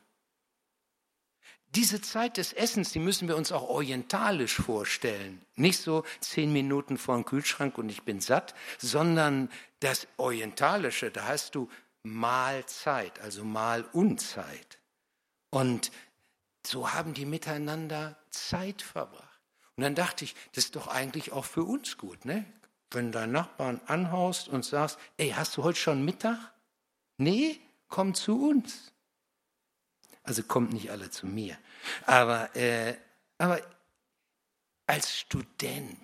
Diese 1.77 2.01
Zeit 2.01 2.39
des 2.39 2.55
Essens, 2.55 2.93
die 2.93 2.99
müssen 2.99 3.29
wir 3.29 3.37
uns 3.37 3.53
auch 3.53 3.69
orientalisch 3.69 4.55
vorstellen. 4.55 5.43
Nicht 5.57 5.79
so 5.81 6.05
zehn 6.21 6.53
Minuten 6.53 6.97
vor 6.97 7.17
dem 7.17 7.27
Kühlschrank 7.27 7.77
und 7.77 7.91
ich 7.91 8.03
bin 8.03 8.21
satt, 8.21 8.55
sondern 8.79 9.51
das 9.81 10.09
Orientalische, 10.17 11.11
da 11.11 11.27
hast 11.27 11.55
du 11.55 11.69
Mahlzeit, 12.07 13.21
also 13.21 13.45
Mahlunzeit. 13.45 14.79
Und 15.51 15.91
so 16.67 16.93
haben 16.93 17.15
die 17.15 17.27
miteinander 17.27 18.17
Zeit 18.31 18.83
verbracht. 18.83 19.41
Und 19.77 19.83
dann 19.83 19.95
dachte 19.95 20.25
ich, 20.25 20.35
das 20.53 20.65
ist 20.65 20.77
doch 20.77 20.89
eigentlich 20.89 21.33
auch 21.33 21.45
für 21.45 21.65
uns 21.65 21.99
gut, 21.99 22.25
ne? 22.25 22.45
Wenn 22.91 23.13
dein 23.13 23.33
Nachbarn 23.33 23.81
anhaust 23.87 24.49
und 24.49 24.65
sagst, 24.65 24.99
ey, 25.17 25.31
hast 25.31 25.57
du 25.57 25.65
heute 25.65 25.79
schon 25.79 26.05
Mittag? 26.05 26.39
Nee, 27.19 27.61
komm 27.89 28.15
zu 28.15 28.49
uns. 28.49 28.93
Also 30.23 30.43
kommt 30.43 30.73
nicht 30.73 30.91
alle 30.91 31.11
zu 31.11 31.27
mir. 31.27 31.59
Aber, 32.07 32.55
äh, 32.57 32.97
aber 33.39 33.61
als 34.87 35.19
Student, 35.19 35.99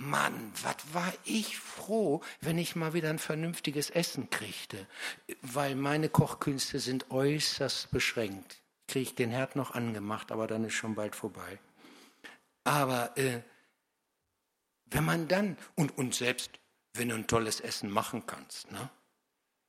Mann, 0.00 0.52
was 0.62 0.76
war 0.94 1.12
ich 1.24 1.58
froh, 1.58 2.22
wenn 2.40 2.56
ich 2.56 2.74
mal 2.74 2.94
wieder 2.94 3.10
ein 3.10 3.18
vernünftiges 3.18 3.90
Essen 3.90 4.30
kriegte, 4.30 4.86
weil 5.42 5.74
meine 5.74 6.08
Kochkünste 6.08 6.80
sind 6.80 7.10
äußerst 7.10 7.90
beschränkt. 7.90 8.62
Kriege 8.88 9.02
ich 9.02 9.14
den 9.14 9.30
Herd 9.30 9.56
noch 9.56 9.72
angemacht, 9.72 10.32
aber 10.32 10.46
dann 10.46 10.64
ist 10.64 10.72
schon 10.72 10.94
bald 10.94 11.14
vorbei. 11.14 11.58
Aber 12.64 13.16
äh, 13.18 13.42
wenn 14.86 15.04
man 15.04 15.28
dann, 15.28 15.58
und, 15.76 15.96
und 15.98 16.14
selbst 16.14 16.50
wenn 16.94 17.10
du 17.10 17.14
ein 17.14 17.26
tolles 17.26 17.60
Essen 17.60 17.90
machen 17.90 18.26
kannst, 18.26 18.72
ne? 18.72 18.88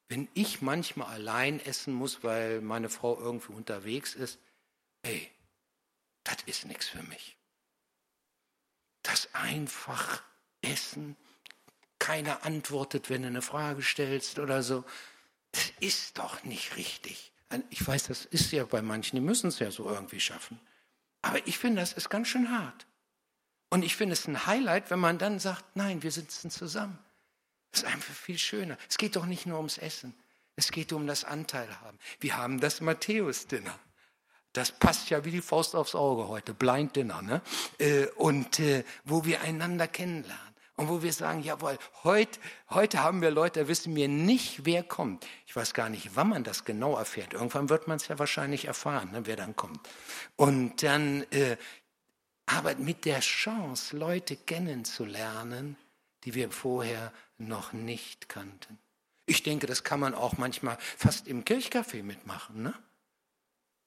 wenn 0.07 0.29
ich 0.33 0.61
manchmal 0.61 1.07
allein 1.07 1.59
essen 1.59 1.93
muss, 1.93 2.23
weil 2.23 2.61
meine 2.61 2.89
Frau 2.89 3.19
irgendwie 3.19 3.53
unterwegs 3.53 4.15
ist, 4.15 4.39
ey, 5.03 5.29
das 6.23 6.37
ist 6.45 6.65
nichts 6.65 6.87
für 6.87 7.03
mich 7.03 7.37
das 9.03 9.29
einfach 9.33 10.21
Essen, 10.61 11.15
keiner 11.99 12.45
antwortet, 12.45 13.09
wenn 13.09 13.21
du 13.21 13.27
eine 13.27 13.41
Frage 13.41 13.83
stellst 13.83 14.39
oder 14.39 14.63
so. 14.63 14.83
Das 15.51 15.71
ist 15.79 16.17
doch 16.17 16.43
nicht 16.43 16.75
richtig. 16.75 17.31
Ich 17.69 17.85
weiß, 17.85 18.03
das 18.03 18.25
ist 18.25 18.51
ja 18.51 18.63
bei 18.63 18.81
manchen, 18.81 19.17
die 19.17 19.21
müssen 19.21 19.47
es 19.47 19.59
ja 19.59 19.69
so 19.71 19.89
irgendwie 19.89 20.19
schaffen. 20.19 20.59
Aber 21.21 21.45
ich 21.45 21.59
finde, 21.59 21.81
das 21.81 21.93
ist 21.93 22.09
ganz 22.09 22.27
schön 22.27 22.49
hart. 22.49 22.87
Und 23.69 23.83
ich 23.83 23.95
finde 23.95 24.13
es 24.13 24.27
ein 24.27 24.45
Highlight, 24.45 24.89
wenn 24.89 24.99
man 24.99 25.17
dann 25.17 25.39
sagt, 25.39 25.75
nein, 25.75 26.03
wir 26.03 26.11
sitzen 26.11 26.49
zusammen. 26.49 26.97
Das 27.71 27.83
ist 27.83 27.87
einfach 27.87 28.13
viel 28.13 28.37
schöner. 28.37 28.77
Es 28.89 28.97
geht 28.97 29.15
doch 29.15 29.25
nicht 29.25 29.45
nur 29.45 29.57
ums 29.57 29.77
Essen. 29.77 30.13
Es 30.55 30.71
geht 30.71 30.91
um 30.91 31.07
das 31.07 31.23
Anteil 31.23 31.69
haben. 31.81 31.97
Wir 32.19 32.35
haben 32.35 32.59
das 32.59 32.81
Matthäus-Dinner. 32.81 33.77
Das 34.53 34.71
passt 34.71 35.09
ja 35.09 35.23
wie 35.23 35.31
die 35.31 35.41
Faust 35.41 35.75
aufs 35.75 35.95
Auge 35.95 36.27
heute, 36.27 36.53
Blind 36.53 36.95
Dinner, 36.95 37.21
ne? 37.21 37.41
Äh, 37.77 38.07
und 38.17 38.59
äh, 38.59 38.83
wo 39.05 39.23
wir 39.23 39.41
einander 39.41 39.87
kennenlernen 39.87 40.51
und 40.75 40.89
wo 40.89 41.01
wir 41.03 41.13
sagen, 41.13 41.41
jawohl, 41.41 41.77
heute, 42.03 42.39
heute 42.69 43.03
haben 43.03 43.21
wir 43.21 43.31
Leute, 43.31 43.61
da 43.61 43.67
wissen 43.67 43.95
wir 43.95 44.07
nicht, 44.07 44.65
wer 44.65 44.83
kommt. 44.83 45.25
Ich 45.45 45.55
weiß 45.55 45.73
gar 45.73 45.89
nicht, 45.89 46.15
wann 46.15 46.29
man 46.29 46.43
das 46.43 46.65
genau 46.65 46.97
erfährt. 46.97 47.33
Irgendwann 47.33 47.69
wird 47.69 47.87
man 47.87 47.97
es 47.97 48.07
ja 48.07 48.19
wahrscheinlich 48.19 48.65
erfahren, 48.65 49.11
ne, 49.11 49.25
wer 49.25 49.35
dann 49.35 49.55
kommt. 49.55 49.79
Und 50.35 50.83
dann, 50.83 51.23
äh, 51.31 51.55
aber 52.45 52.75
mit 52.75 53.05
der 53.05 53.19
Chance, 53.21 53.95
Leute 53.95 54.35
kennenzulernen, 54.35 55.77
die 56.23 56.33
wir 56.33 56.51
vorher 56.51 57.13
noch 57.37 57.73
nicht 57.73 58.27
kannten. 58.27 58.77
Ich 59.25 59.43
denke, 59.43 59.67
das 59.67 59.83
kann 59.83 59.99
man 59.99 60.13
auch 60.13 60.37
manchmal 60.37 60.77
fast 60.97 61.27
im 61.27 61.45
Kirchcafé 61.45 62.03
mitmachen, 62.03 62.63
ne? 62.63 62.73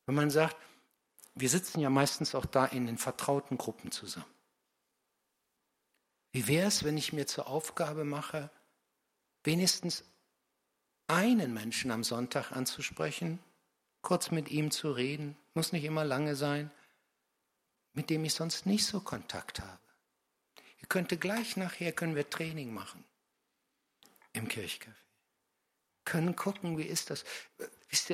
Wenn 0.07 0.14
man 0.14 0.31
sagt, 0.31 0.57
wir 1.35 1.49
sitzen 1.49 1.81
ja 1.81 1.90
meistens 1.90 2.35
auch 2.35 2.47
da 2.47 2.67
in 2.67 2.87
den 2.87 2.99
vertrauten 2.99 3.59
Gruppen 3.59 3.90
zusammen. 3.90 4.27
Wie 6.33 6.47
wäre 6.47 6.69
es, 6.69 6.85
wenn 6.85 6.97
ich 6.97 7.12
mir 7.12 7.27
zur 7.27 7.47
Aufgabe 7.47 8.05
mache, 8.05 8.51
wenigstens 9.45 10.05
einen 11.07 11.53
Menschen 11.55 11.90
am 11.90 12.03
Sonntag 12.03 12.53
anzusprechen, 12.53 13.38
kurz 14.03 14.31
mit 14.31 14.51
ihm 14.51 14.71
zu 14.71 14.90
reden, 14.90 15.37
muss 15.55 15.73
nicht 15.73 15.85
immer 15.85 16.05
lange 16.05 16.35
sein, 16.35 16.71
mit 17.93 18.11
dem 18.11 18.25
ich 18.25 18.35
sonst 18.35 18.67
nicht 18.67 18.87
so 18.87 19.01
Kontakt 19.01 19.61
habe. 19.61 19.79
Ihr 20.81 20.88
könnte 20.88 21.17
gleich 21.17 21.57
nachher 21.57 21.93
können 21.93 22.17
wir 22.17 22.29
Training 22.29 22.73
machen 22.73 23.05
im 24.33 24.49
Kirchcafé. 24.49 24.93
Können 26.05 26.37
gucken, 26.37 26.77
wie 26.77 26.83
ist 26.83 27.09
das? 27.11 27.25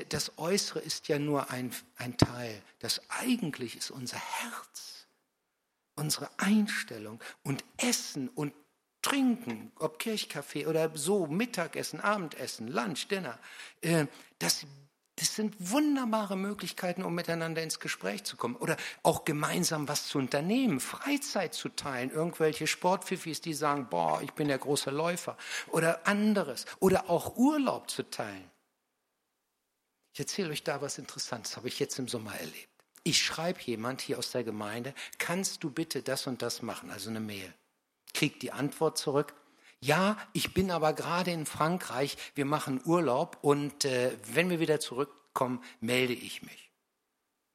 Das 0.09 0.39
Äußere 0.39 0.81
ist 0.81 1.09
ja 1.09 1.19
nur 1.19 1.51
ein, 1.51 1.73
ein 1.97 2.17
Teil. 2.17 2.63
Das 2.81 3.01
eigentlich 3.09 3.77
ist 3.77 3.91
unser 3.91 4.19
Herz, 4.19 5.07
unsere 5.97 6.31
Einstellung 6.39 7.21
und 7.43 7.65
Essen 7.77 8.29
und 8.29 8.53
Trinken, 9.03 9.73
ob 9.79 9.99
Kirchkaffee 9.99 10.67
oder 10.67 10.91
so, 10.95 11.27
Mittagessen, 11.27 12.01
Abendessen, 12.01 12.69
Lunch, 12.69 13.09
Dinner. 13.09 13.39
Äh, 13.81 14.07
das, 14.39 14.67
das 15.17 15.35
sind 15.35 15.55
wunderbare 15.59 16.37
Möglichkeiten, 16.37 17.03
um 17.03 17.15
miteinander 17.15 17.63
ins 17.63 17.81
Gespräch 17.81 18.25
zu 18.25 18.37
kommen. 18.37 18.57
Oder 18.57 18.77
auch 19.03 19.25
gemeinsam 19.25 19.89
was 19.89 20.07
zu 20.07 20.19
unternehmen, 20.19 20.81
Freizeit 20.81 21.55
zu 21.55 21.71
teilen. 21.71 22.11
Irgendwelche 22.11 22.67
Sportpfiffis, 22.67 23.41
die 23.41 23.55
sagen, 23.55 23.87
boah, 23.89 24.21
ich 24.23 24.33
bin 24.33 24.49
der 24.49 24.59
große 24.59 24.91
Läufer. 24.91 25.39
Oder 25.69 26.07
anderes. 26.07 26.67
Oder 26.79 27.09
auch 27.09 27.37
Urlaub 27.37 27.89
zu 27.89 28.03
teilen. 28.11 28.51
Ich 30.13 30.21
erzähle 30.21 30.51
euch 30.51 30.65
da 30.65 30.83
was 30.83 30.99
Interessantes, 30.99 31.57
habe 31.57 31.69
ich 31.69 31.79
jetzt 31.79 31.99
im 31.99 32.09
Sommer 32.09 32.35
erlebt. 32.35 32.69
Ich 33.03 33.23
schreibe 33.23 33.61
jemand 33.63 34.01
hier 34.01 34.19
aus 34.19 34.31
der 34.31 34.45
Gemeinde, 34.45 34.95
kannst 35.19 35.65
du 35.65 35.71
bitte 35.71 36.03
das 36.03 36.27
und 36.27 36.43
das 36.43 36.63
machen, 36.63 36.91
also 36.91 37.09
eine 37.11 37.21
Mail. 37.21 37.53
Krieg 38.13 38.41
die 38.41 38.53
Antwort 38.53 38.99
zurück. 38.99 39.35
Ja, 39.81 40.19
ich 40.35 40.53
bin 40.53 40.71
aber 40.71 40.93
gerade 40.93 41.31
in 41.31 41.47
Frankreich, 41.47 42.19
wir 42.35 42.45
machen 42.45 42.83
Urlaub 42.85 43.39
und 43.41 43.87
äh, 43.87 44.15
wenn 44.25 44.51
wir 44.51 44.61
wieder 44.61 44.81
zurückkommen, 44.81 45.65
melde 45.81 46.13
ich 46.13 46.43
mich. 46.43 46.71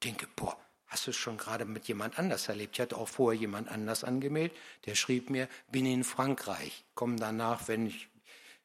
Denke, 0.03 0.27
boah, 0.35 0.57
hast 0.87 1.05
du 1.05 1.11
es 1.11 1.17
schon 1.17 1.37
gerade 1.37 1.65
mit 1.65 1.87
jemand 1.87 2.17
anders 2.17 2.47
erlebt? 2.47 2.75
Ich 2.75 2.81
hatte 2.81 2.97
auch 2.97 3.09
vorher 3.09 3.39
jemand 3.39 3.69
anders 3.69 4.03
angemeldet, 4.03 4.57
der 4.85 4.95
schrieb 4.95 5.29
mir, 5.29 5.47
bin 5.69 5.85
in 5.85 6.03
Frankreich, 6.03 6.83
komm 6.95 7.17
danach, 7.17 7.67
wenn 7.67 7.85
ich 7.85 8.07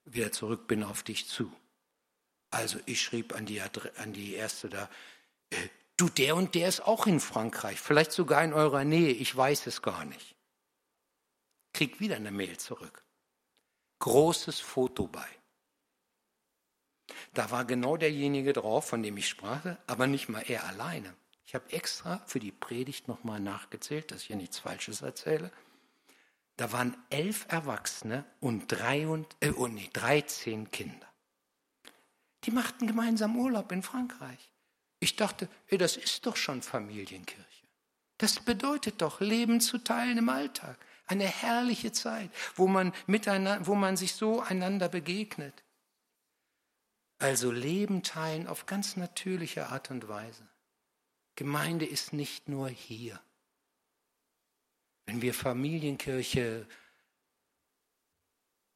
wieder 0.07 0.33
zurück 0.33 0.67
bin, 0.67 0.83
auf 0.83 1.03
dich 1.03 1.27
zu. 1.27 1.53
Also 2.51 2.79
ich 2.87 3.01
schrieb 3.01 3.35
an 3.35 3.47
die, 3.47 3.61
an 3.61 4.13
die 4.13 4.35
erste 4.35 4.69
da, 4.69 4.91
äh, 5.51 5.57
du, 5.97 6.09
der 6.09 6.37
und 6.37 6.55
der 6.55 6.69
ist 6.69 6.81
auch 6.81 7.07
in 7.07 7.21
Frankreich, 7.21 7.81
vielleicht 7.81 8.13
sogar 8.13 8.43
in 8.43 8.53
eurer 8.53 8.85
Nähe, 8.85 9.13
ich 9.13 9.35
weiß 9.35 9.67
es 9.67 9.83
gar 9.83 10.05
nicht. 10.05 10.35
Krieg 11.73 12.01
wieder 12.01 12.17
eine 12.17 12.33
Mail 12.33 12.59
zurück. 12.59 13.05
Großes 14.01 14.61
Foto 14.61 15.07
bei. 15.07 15.27
Da 17.35 17.51
war 17.51 17.65
genau 17.65 17.97
derjenige 17.97 18.53
drauf, 18.53 18.89
von 18.89 19.03
dem 19.03 19.17
ich 19.17 19.29
sprach, 19.29 19.77
aber 19.87 20.07
nicht 20.07 20.29
mal 20.29 20.45
er 20.49 20.65
alleine. 20.65 21.15
Ich 21.45 21.55
habe 21.55 21.73
extra 21.73 22.23
für 22.27 22.41
die 22.41 22.53
Predigt 22.53 23.09
nochmal 23.09 23.41
nachgezählt, 23.41 24.11
dass 24.11 24.23
ich 24.23 24.29
hier 24.29 24.37
nichts 24.37 24.59
Falsches 24.59 25.03
erzähle. 25.03 25.51
Da 26.57 26.73
waren 26.73 26.97
elf 27.11 27.47
Erwachsene 27.49 28.25
und, 28.41 28.69
drei 28.69 29.09
und, 29.09 29.37
äh, 29.41 29.51
oh 29.51 29.67
nee, 29.67 29.91
13 29.93 30.71
Kinder. 30.71 31.10
Die 32.45 32.51
machten 32.51 32.87
gemeinsam 32.87 33.37
Urlaub 33.37 33.71
in 33.73 33.83
Frankreich. 33.83 34.51
Ich 34.99 35.17
dachte, 35.17 35.49
ey, 35.69 35.79
das 35.79 35.97
ist 35.97 36.27
doch 36.27 36.37
schon 36.37 36.63
Familienkirche. 36.63 37.67
Das 38.19 38.41
bedeutet 38.41 39.01
doch, 39.01 39.21
Leben 39.21 39.61
zu 39.61 39.79
teilen 39.79 40.19
im 40.19 40.29
Alltag. 40.29 40.79
Eine 41.07 41.25
herrliche 41.25 41.93
Zeit, 41.93 42.31
wo 42.55 42.67
man, 42.67 42.93
miteinander, 43.07 43.67
wo 43.67 43.75
man 43.75 43.97
sich 43.97 44.15
so 44.15 44.41
einander 44.41 44.89
begegnet. 44.89 45.65
Also 47.19 47.51
Leben 47.51 48.03
teilen 48.03 48.47
auf 48.47 48.67
ganz 48.67 48.97
natürliche 48.97 49.69
Art 49.69 49.91
und 49.91 50.09
Weise. 50.09 50.47
Gemeinde 51.35 51.87
ist 51.87 52.13
nicht 52.13 52.49
nur 52.49 52.69
hier. 52.69 53.21
Wenn 55.07 55.23
wir 55.23 55.35
Familienkirche 55.35 56.67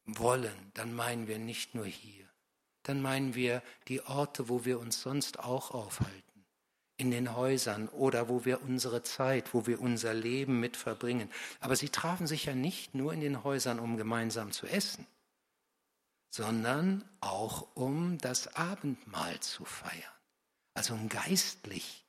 wollen, 0.07 0.73
dann 0.75 0.95
meinen 0.95 1.29
wir 1.29 1.39
nicht 1.39 1.75
nur 1.75 1.87
hier 1.87 2.24
dann 2.85 3.03
meinen 3.03 3.35
wir 3.35 3.63
die 3.89 4.03
Orte, 4.03 4.49
wo 4.49 4.65
wir 4.65 4.79
uns 4.79 5.03
sonst 5.03 5.41
auch 5.41 5.73
aufhalten. 5.73 6.23
in 6.97 7.11
den 7.11 7.35
Häusern 7.35 7.89
oder 7.89 8.29
wo 8.29 8.45
wir 8.45 8.63
unsere 8.63 9.03
Zeit, 9.03 9.53
wo 9.53 9.67
wir 9.67 9.81
unser 9.81 10.15
Leben 10.15 10.61
mit 10.61 10.77
verbringen. 10.77 11.29
Aber 11.59 11.75
sie 11.75 11.89
trafen 11.89 12.29
sich 12.29 12.45
ja 12.45 12.55
nicht 12.55 12.95
nur 12.95 13.13
in 13.13 13.21
den 13.21 13.43
Häusern, 13.43 13.81
um 13.81 13.97
gemeinsam 13.97 14.53
zu 14.53 14.67
essen, 14.67 15.05
sondern 16.31 17.05
auch 17.21 17.67
um 17.75 18.19
das 18.19 18.55
Abendmahl 18.55 19.41
zu 19.41 19.65
feiern, 19.65 20.15
also 20.75 20.95
um 20.95 21.09
geistlich 21.09 22.05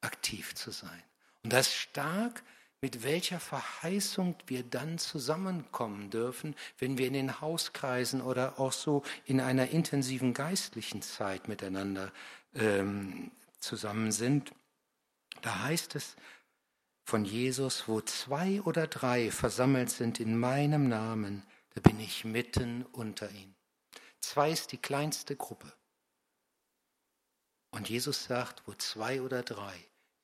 aktiv 0.00 0.54
zu 0.54 0.70
sein. 0.70 1.02
Und 1.42 1.52
das 1.52 1.74
stark, 1.74 2.42
mit 2.82 3.02
welcher 3.02 3.40
Verheißung 3.40 4.36
wir 4.46 4.62
dann 4.62 4.98
zusammenkommen 4.98 6.10
dürfen, 6.10 6.56
wenn 6.78 6.96
wir 6.96 7.06
in 7.06 7.12
den 7.12 7.40
Hauskreisen 7.40 8.22
oder 8.22 8.58
auch 8.58 8.72
so 8.72 9.02
in 9.26 9.40
einer 9.40 9.68
intensiven 9.68 10.32
geistlichen 10.32 11.02
Zeit 11.02 11.46
miteinander 11.46 12.10
ähm, 12.54 13.30
zusammen 13.58 14.12
sind. 14.12 14.52
Da 15.42 15.64
heißt 15.64 15.94
es 15.94 16.16
von 17.04 17.24
Jesus, 17.24 17.86
wo 17.86 18.00
zwei 18.00 18.62
oder 18.62 18.86
drei 18.86 19.30
versammelt 19.30 19.90
sind 19.90 20.18
in 20.18 20.38
meinem 20.38 20.88
Namen, 20.88 21.42
da 21.74 21.80
bin 21.80 22.00
ich 22.00 22.24
mitten 22.24 22.86
unter 22.92 23.30
ihnen. 23.30 23.54
Zwei 24.20 24.50
ist 24.50 24.72
die 24.72 24.78
kleinste 24.78 25.36
Gruppe. 25.36 25.72
Und 27.70 27.88
Jesus 27.88 28.24
sagt, 28.24 28.62
wo 28.66 28.72
zwei 28.74 29.20
oder 29.22 29.42
drei 29.42 29.74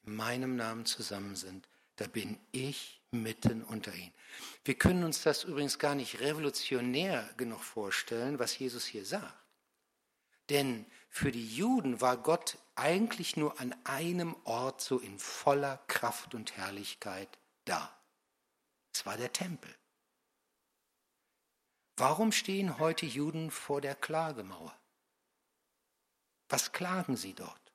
in 0.05 0.17
meinem 0.17 0.57
Namen 0.57 0.87
zusammen 0.87 1.37
sind, 1.37 1.69
da 1.97 2.07
bin 2.07 2.39
ich 2.53 3.01
mitten 3.11 3.65
unter 3.65 3.93
ihnen. 3.95 4.13
Wir 4.65 4.75
können 4.75 5.05
uns 5.05 5.23
das 5.23 5.45
übrigens 5.45 5.79
gar 5.79 5.95
nicht 5.95 6.21
revolutionär 6.21 7.29
genug 7.37 7.63
vorstellen, 7.63 8.39
was 8.39 8.59
Jesus 8.59 8.85
hier 8.85 9.05
sagt. 9.05 9.35
Denn 10.51 10.87
für 11.09 11.33
die 11.33 11.47
Juden 11.47 12.01
war 12.01 12.19
Gott 12.19 12.59
eigentlich 12.75 13.37
nur 13.37 13.59
an 13.59 13.75
einem 13.85 14.37
Ort 14.45 14.81
so 14.81 14.99
in 14.99 15.19
voller 15.19 15.79
Kraft 15.89 16.35
und 16.35 16.57
Herrlichkeit 16.57 17.39
da. 17.65 17.99
Es 18.93 19.07
war 19.07 19.17
der 19.17 19.33
Tempel. 19.33 19.75
Warum 21.97 22.31
stehen 22.33 22.79
heute 22.79 23.07
Juden 23.07 23.51
vor 23.51 23.81
der 23.81 23.95
Klagemauer? 23.95 24.79
Was 26.49 26.73
klagen 26.73 27.17
sie 27.17 27.33
dort? 27.33 27.66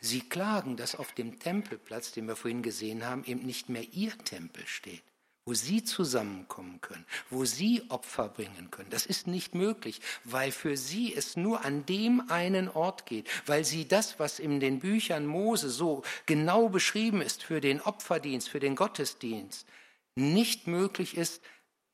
Sie 0.00 0.20
klagen, 0.20 0.76
dass 0.76 0.94
auf 0.94 1.12
dem 1.12 1.38
Tempelplatz, 1.38 2.12
den 2.12 2.26
wir 2.26 2.36
vorhin 2.36 2.62
gesehen 2.62 3.04
haben, 3.04 3.24
eben 3.24 3.44
nicht 3.44 3.68
mehr 3.68 3.84
ihr 3.92 4.16
Tempel 4.18 4.66
steht, 4.66 5.02
wo 5.44 5.54
sie 5.54 5.84
zusammenkommen 5.84 6.80
können, 6.80 7.06
wo 7.30 7.44
sie 7.44 7.82
Opfer 7.88 8.28
bringen 8.28 8.70
können. 8.70 8.90
Das 8.90 9.06
ist 9.06 9.26
nicht 9.26 9.54
möglich, 9.54 10.00
weil 10.24 10.52
für 10.52 10.76
sie 10.76 11.14
es 11.14 11.36
nur 11.36 11.64
an 11.64 11.86
dem 11.86 12.30
einen 12.30 12.68
Ort 12.68 13.06
geht, 13.06 13.28
weil 13.46 13.64
sie 13.64 13.88
das, 13.88 14.18
was 14.18 14.38
in 14.38 14.60
den 14.60 14.80
Büchern 14.80 15.26
Mose 15.26 15.70
so 15.70 16.02
genau 16.26 16.68
beschrieben 16.68 17.22
ist 17.22 17.42
für 17.42 17.60
den 17.60 17.80
Opferdienst, 17.80 18.48
für 18.48 18.60
den 18.60 18.76
Gottesdienst, 18.76 19.66
nicht 20.14 20.66
möglich 20.66 21.16
ist, 21.16 21.42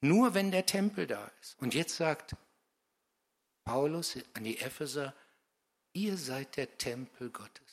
nur 0.01 0.35
wenn 0.35 0.51
der 0.51 0.67
Tempel 0.67 1.07
da 1.07 1.31
ist. 1.41 1.57
Und 1.61 1.75
jetzt 1.75 1.97
sagt 1.97 2.37
Paulus 3.65 4.17
an 4.35 4.45
die 4.45 4.59
Epheser, 4.59 5.15
ihr 5.93 6.17
seid 6.17 6.57
der 6.57 6.79
Tempel 6.79 7.31
Gottes. 7.31 7.66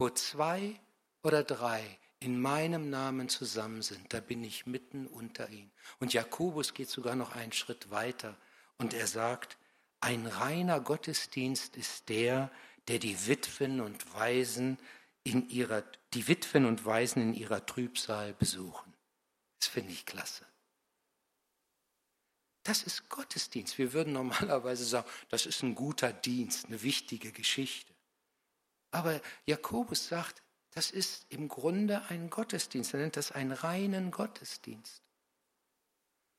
Wo 0.00 0.08
zwei 0.08 0.80
oder 1.22 1.44
drei 1.44 1.98
in 2.20 2.40
meinem 2.40 2.88
Namen 2.88 3.28
zusammen 3.28 3.82
sind, 3.82 4.14
da 4.14 4.20
bin 4.20 4.42
ich 4.42 4.64
mitten 4.64 5.06
unter 5.06 5.50
ihnen. 5.50 5.70
Und 5.98 6.14
Jakobus 6.14 6.72
geht 6.72 6.88
sogar 6.88 7.16
noch 7.16 7.36
einen 7.36 7.52
Schritt 7.52 7.90
weiter 7.90 8.34
und 8.78 8.94
er 8.94 9.06
sagt, 9.06 9.58
ein 10.00 10.26
reiner 10.26 10.80
Gottesdienst 10.80 11.76
ist 11.76 12.08
der, 12.08 12.50
der 12.88 12.98
die 12.98 13.26
Witwen 13.26 13.82
und 13.82 14.14
Waisen 14.14 14.78
in 15.22 15.50
ihrer, 15.50 15.84
die 16.14 16.26
Witwen 16.28 16.64
und 16.64 16.86
Waisen 16.86 17.20
in 17.20 17.34
ihrer 17.34 17.66
Trübsal 17.66 18.32
besuchen. 18.32 18.94
Das 19.58 19.68
finde 19.68 19.92
ich 19.92 20.06
klasse. 20.06 20.46
Das 22.62 22.84
ist 22.84 23.10
Gottesdienst. 23.10 23.76
Wir 23.76 23.92
würden 23.92 24.14
normalerweise 24.14 24.86
sagen, 24.86 25.08
das 25.28 25.44
ist 25.44 25.62
ein 25.62 25.74
guter 25.74 26.10
Dienst, 26.10 26.68
eine 26.68 26.80
wichtige 26.82 27.32
Geschichte. 27.32 27.92
Aber 28.90 29.20
Jakobus 29.46 30.08
sagt, 30.08 30.42
das 30.72 30.90
ist 30.90 31.26
im 31.28 31.48
Grunde 31.48 32.02
ein 32.08 32.30
Gottesdienst. 32.30 32.94
Er 32.94 33.00
nennt 33.00 33.16
das 33.16 33.32
einen 33.32 33.52
reinen 33.52 34.10
Gottesdienst. 34.10 35.02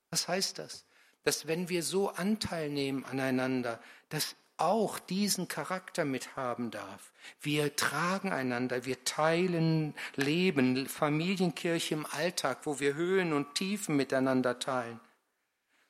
Was 0.10 0.28
heißt 0.28 0.60
das? 0.60 0.86
Dass 1.24 1.48
wenn 1.48 1.70
wir 1.70 1.84
so 1.84 2.10
Anteil 2.10 2.70
nehmen 2.70 3.06
aneinander, 3.06 3.80
dass 4.10 4.36
auch 4.58 5.00
diesen 5.00 5.48
Charakter 5.48 6.06
mithaben 6.06 6.70
darf. 6.70 7.12
Wir 7.42 7.76
tragen 7.76 8.32
einander, 8.32 8.86
wir 8.86 9.04
teilen 9.04 9.96
Leben, 10.16 10.88
Familienkirche 10.88 11.96
im 11.96 12.06
Alltag, 12.06 12.60
wo 12.66 12.80
wir 12.80 12.94
Höhen 12.94 13.34
und 13.34 13.56
Tiefen 13.56 13.96
miteinander 13.96 14.60
teilen. 14.60 15.00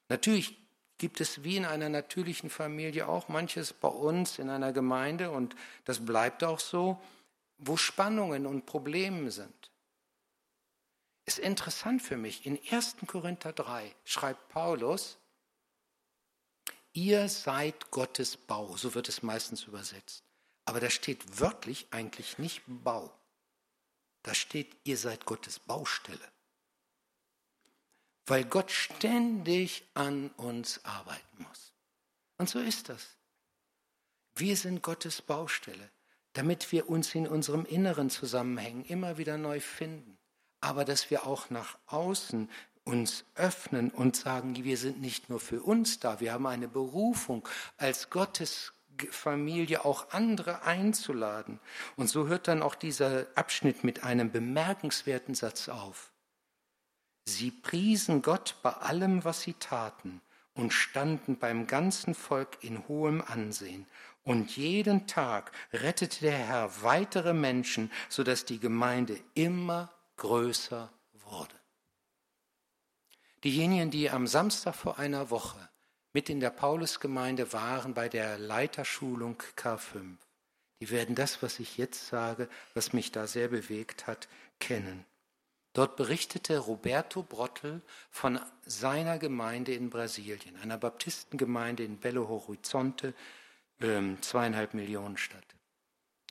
Natürlich 0.07 0.60
gibt 1.01 1.19
es 1.19 1.43
wie 1.43 1.57
in 1.57 1.65
einer 1.65 1.89
natürlichen 1.89 2.51
Familie 2.51 3.07
auch 3.07 3.27
manches 3.27 3.73
bei 3.73 3.87
uns 3.87 4.37
in 4.37 4.51
einer 4.51 4.71
Gemeinde 4.71 5.31
und 5.31 5.55
das 5.83 6.05
bleibt 6.05 6.43
auch 6.43 6.59
so, 6.59 7.01
wo 7.57 7.75
Spannungen 7.75 8.45
und 8.45 8.67
Probleme 8.67 9.31
sind. 9.31 9.71
Ist 11.25 11.39
interessant 11.39 12.03
für 12.03 12.17
mich, 12.17 12.45
in 12.45 12.59
1. 12.69 12.97
Korinther 13.07 13.51
3 13.51 13.95
schreibt 14.03 14.47
Paulus, 14.49 15.17
ihr 16.93 17.27
seid 17.29 17.89
Gottes 17.89 18.37
Bau, 18.37 18.77
so 18.77 18.93
wird 18.93 19.09
es 19.09 19.23
meistens 19.23 19.63
übersetzt. 19.63 20.23
Aber 20.65 20.79
da 20.79 20.91
steht 20.91 21.39
wörtlich 21.39 21.87
eigentlich 21.89 22.37
nicht 22.37 22.61
Bau. 22.67 23.11
Da 24.21 24.35
steht, 24.35 24.77
ihr 24.83 24.99
seid 24.99 25.25
Gottes 25.25 25.57
Baustelle. 25.57 26.31
Weil 28.31 28.45
Gott 28.45 28.71
ständig 28.71 29.83
an 29.93 30.29
uns 30.37 30.83
arbeiten 30.85 31.43
muss. 31.47 31.73
Und 32.37 32.49
so 32.49 32.59
ist 32.59 32.89
das. 32.89 33.17
Wir 34.35 34.55
sind 34.55 34.81
Gottes 34.81 35.21
Baustelle 35.21 35.91
damit 36.33 36.71
wir 36.71 36.89
uns 36.89 37.13
in 37.13 37.27
unserem 37.27 37.65
inneren 37.65 38.09
Zusammenhängen 38.09 38.85
immer 38.85 39.17
wieder 39.17 39.37
neu 39.37 39.59
finden, 39.59 40.17
aber 40.61 40.85
dass 40.85 41.09
wir 41.09 41.25
auch 41.25 41.49
nach 41.49 41.77
außen 41.87 42.49
uns 42.83 43.25
öffnen 43.35 43.91
und 43.91 44.15
sagen, 44.15 44.55
wir 44.55 44.77
sind 44.77 45.01
nicht 45.01 45.29
nur 45.29 45.39
für 45.39 45.61
uns 45.61 45.99
da, 45.99 46.19
wir 46.19 46.33
haben 46.33 46.47
eine 46.47 46.67
Berufung 46.67 47.47
als 47.77 48.09
Gottes 48.09 48.73
Familie 49.09 49.85
auch 49.85 50.11
andere 50.11 50.63
einzuladen. 50.63 51.59
Und 51.95 52.07
so 52.07 52.27
hört 52.27 52.47
dann 52.47 52.61
auch 52.61 52.75
dieser 52.75 53.25
Abschnitt 53.35 53.83
mit 53.83 54.03
einem 54.03 54.31
bemerkenswerten 54.31 55.33
Satz 55.33 55.69
auf. 55.69 56.11
Sie 57.25 57.51
priesen 57.51 58.21
Gott 58.21 58.55
bei 58.63 58.71
allem, 58.71 59.23
was 59.23 59.41
sie 59.41 59.53
taten 59.53 60.21
und 60.53 60.73
standen 60.73 61.37
beim 61.37 61.67
ganzen 61.67 62.15
Volk 62.15 62.57
in 62.61 62.87
hohem 62.87 63.21
Ansehen 63.21 63.85
und 64.23 64.55
jeden 64.55 65.07
Tag 65.07 65.51
rettete 65.73 66.21
der 66.21 66.37
Herr 66.37 66.83
weitere 66.83 67.33
Menschen, 67.33 67.91
sodass 68.09 68.45
die 68.45 68.59
Gemeinde 68.59 69.19
immer 69.33 69.91
größer 70.17 70.91
wurde. 71.13 71.55
Diejenigen, 73.43 73.89
die 73.89 74.09
am 74.09 74.27
Samstag 74.27 74.75
vor 74.75 74.99
einer 74.99 75.31
Woche 75.31 75.69
mit 76.13 76.29
in 76.29 76.39
der 76.39 76.51
Paulusgemeinde 76.51 77.53
waren 77.53 77.93
bei 77.93 78.09
der 78.09 78.37
Leiterschulung 78.37 79.41
K5, 79.55 80.17
die 80.79 80.89
werden 80.89 81.15
das, 81.15 81.41
was 81.41 81.59
ich 81.59 81.77
jetzt 81.77 82.07
sage, 82.07 82.49
was 82.73 82.93
mich 82.93 83.11
da 83.11 83.27
sehr 83.27 83.47
bewegt 83.47 84.07
hat, 84.07 84.27
kennen. 84.59 85.05
Dort 85.73 85.95
berichtete 85.95 86.57
Roberto 86.57 87.23
Brottel 87.23 87.81
von 88.09 88.39
seiner 88.65 89.19
Gemeinde 89.19 89.73
in 89.73 89.89
Brasilien, 89.89 90.57
einer 90.61 90.77
Baptistengemeinde 90.77 91.83
in 91.83 91.97
Belo 91.97 92.27
Horizonte, 92.27 93.13
ähm, 93.79 94.21
zweieinhalb 94.21 94.73
Millionen 94.73 95.17
Stadt. 95.17 95.45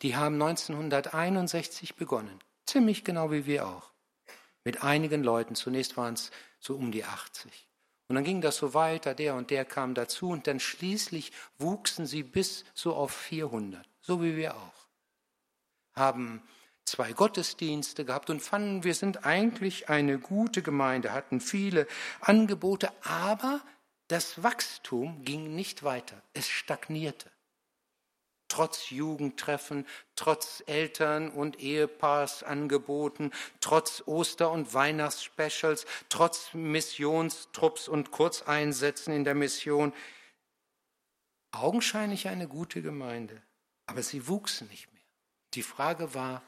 Die 0.03 0.16
haben 0.16 0.35
1961 0.35 1.96
begonnen, 1.96 2.38
ziemlich 2.66 3.03
genau 3.03 3.31
wie 3.31 3.46
wir 3.46 3.66
auch, 3.66 3.92
mit 4.64 4.83
einigen 4.83 5.24
Leuten. 5.24 5.55
Zunächst 5.55 5.96
waren 5.96 6.14
es 6.14 6.31
so 6.59 6.76
um 6.76 6.92
die 6.92 7.05
80. 7.05 7.68
Und 8.09 8.16
dann 8.16 8.24
ging 8.24 8.40
das 8.40 8.57
so 8.57 8.74
weiter, 8.74 9.14
der 9.14 9.37
und 9.37 9.50
der 9.50 9.64
kam 9.64 9.94
dazu 9.94 10.31
und 10.31 10.46
dann 10.46 10.59
schließlich 10.59 11.33
wuchsen 11.59 12.07
sie 12.07 12.24
bis 12.24 12.64
so 12.74 12.94
auf 12.94 13.12
400, 13.12 13.88
so 14.00 14.22
wie 14.22 14.37
wir 14.37 14.57
auch. 14.57 14.88
Haben 15.92 16.42
zwei 16.90 17.12
Gottesdienste 17.12 18.05
gehabt 18.05 18.31
und 18.31 18.40
fanden, 18.40 18.85
wir 18.85 18.94
sind 18.94 19.24
eigentlich 19.24 19.88
eine 19.88 20.18
gute 20.18 20.62
Gemeinde, 20.62 21.12
hatten 21.12 21.40
viele 21.40 21.87
Angebote, 22.20 22.90
aber 23.03 23.61
das 24.09 24.42
Wachstum 24.42 25.24
ging 25.24 25.55
nicht 25.55 25.83
weiter, 25.83 26.22
es 26.35 26.48
stagnierte 26.48 27.31
trotz 28.50 28.90
Jugendtreffen, 28.90 29.87
trotz 30.17 30.62
Eltern- 30.67 31.31
und 31.31 31.60
Ehepaarangeboten, 31.60 33.33
trotz 33.60 34.02
Oster- 34.06 34.50
und 34.50 34.75
Weihnachtsspecials, 34.75 35.87
trotz 36.10 36.52
Missionstrupps 36.52 37.88
und 37.88 38.10
Kurzeinsätzen 38.10 39.14
in 39.14 39.25
der 39.25 39.35
Mission. 39.35 39.94
Augenscheinlich 41.52 42.29
eine 42.29 42.48
gute 42.48 42.83
Gemeinde, 42.83 43.40
aber 43.87 44.02
sie 44.02 44.29
wuchsen 44.29 44.69
nicht 44.69 44.92
mehr. 44.92 45.02
Die 45.54 45.62
Frage 45.62 46.14
war, 46.14 46.42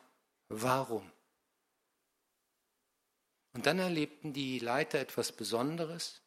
warum? 0.52 1.10
Und 3.54 3.66
dann 3.66 3.78
erlebten 3.78 4.32
die 4.32 4.58
Leiter 4.58 4.98
etwas 4.98 5.32
Besonderes, 5.32 6.22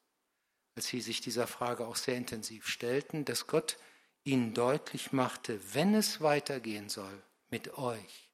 als 0.76 0.88
sie 0.88 1.02
sich 1.02 1.22
dieser 1.22 1.48
Frage 1.48 1.88
auch 1.88 1.96
sehr 1.96 2.16
intensiv 2.16 2.68
stellten, 2.68 3.26
dass 3.26 3.48
Gott 3.48 3.78
ihnen 4.24 4.54
deutlich 4.54 5.12
machte, 5.12 5.60
wenn 5.74 5.96
es 5.96 6.22
weitergehen 6.22 6.90
soll 6.90 7.24
mit 7.50 7.78
euch, 7.78 8.30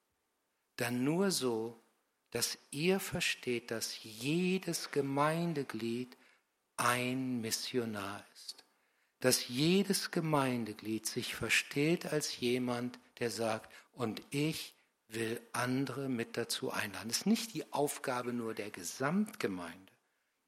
dann 0.76 1.04
nur 1.04 1.30
so, 1.30 1.80
dass 2.30 2.58
ihr 2.70 2.98
versteht, 2.98 3.70
dass 3.70 4.02
jedes 4.02 4.90
Gemeindeglied 4.90 6.16
ein 6.76 7.40
Missionar 7.40 8.24
ist. 8.34 8.64
Dass 9.20 9.48
jedes 9.48 10.10
Gemeindeglied 10.10 11.06
sich 11.06 11.34
versteht 11.34 12.06
als 12.06 12.40
jemand, 12.40 12.98
der 13.18 13.30
sagt, 13.30 13.70
und 13.92 14.22
ich 14.30 14.74
will 15.14 15.40
andere 15.52 16.08
mit 16.08 16.36
dazu 16.36 16.70
einladen. 16.70 17.10
Es 17.10 17.18
ist 17.18 17.26
nicht 17.26 17.54
die 17.54 17.72
Aufgabe 17.72 18.32
nur 18.32 18.54
der 18.54 18.70
Gesamtgemeinde. 18.70 19.92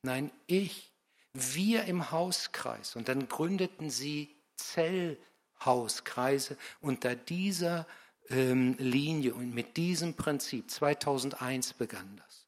Nein, 0.02 0.30
ich, 0.46 0.92
wir 1.32 1.84
im 1.84 2.10
Hauskreis. 2.10 2.96
Und 2.96 3.08
dann 3.08 3.28
gründeten 3.28 3.90
sie 3.90 4.34
Zellhauskreise 4.56 6.56
unter 6.80 7.14
dieser 7.14 7.86
ähm, 8.28 8.76
Linie 8.78 9.34
und 9.34 9.54
mit 9.54 9.76
diesem 9.76 10.14
Prinzip. 10.14 10.70
2001 10.70 11.74
begann 11.74 12.20
das. 12.24 12.46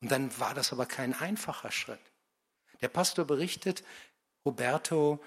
Und 0.00 0.10
dann 0.10 0.38
war 0.38 0.54
das 0.54 0.72
aber 0.72 0.86
kein 0.86 1.14
einfacher 1.14 1.70
Schritt. 1.70 2.00
Der 2.80 2.88
Pastor 2.88 3.24
berichtet, 3.24 3.84
Roberto, 4.44 5.22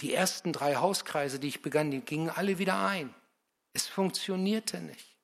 die 0.00 0.14
ersten 0.14 0.52
drei 0.52 0.76
Hauskreise, 0.76 1.38
die 1.38 1.48
ich 1.48 1.62
begann, 1.62 1.90
die 1.90 2.00
gingen 2.00 2.30
alle 2.30 2.58
wieder 2.58 2.86
ein. 2.86 3.14
Es 3.72 3.86
funktionierte 3.86 4.80
nicht. 4.80 5.16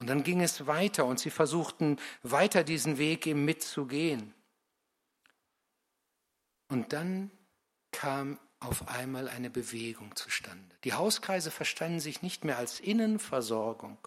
Und 0.00 0.08
dann 0.08 0.24
ging 0.24 0.40
es 0.40 0.66
weiter 0.66 1.04
und 1.04 1.20
sie 1.20 1.30
versuchten 1.30 1.98
weiter 2.22 2.64
diesen 2.64 2.98
Weg 2.98 3.26
eben 3.26 3.44
mitzugehen. 3.44 4.34
Und 6.68 6.92
dann 6.92 7.30
kam 7.92 8.40
auf 8.58 8.88
einmal 8.88 9.28
eine 9.28 9.50
Bewegung 9.50 10.16
zustande. 10.16 10.74
Die 10.84 10.94
Hauskreise 10.94 11.50
verstanden 11.50 12.00
sich 12.00 12.22
nicht 12.22 12.44
mehr 12.44 12.58
als 12.58 12.80
Innenversorgung, 12.80 13.98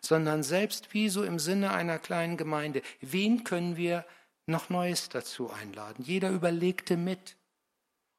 sondern 0.00 0.42
selbst 0.42 0.94
wie 0.94 1.08
so 1.08 1.24
im 1.24 1.38
Sinne 1.38 1.72
einer 1.72 1.98
kleinen 1.98 2.36
Gemeinde. 2.36 2.82
Wen 3.00 3.44
können 3.44 3.76
wir 3.76 4.06
noch 4.46 4.70
Neues 4.70 5.08
dazu 5.08 5.50
einladen? 5.50 6.04
Jeder 6.04 6.30
überlegte 6.30 6.96
mit. 6.96 7.36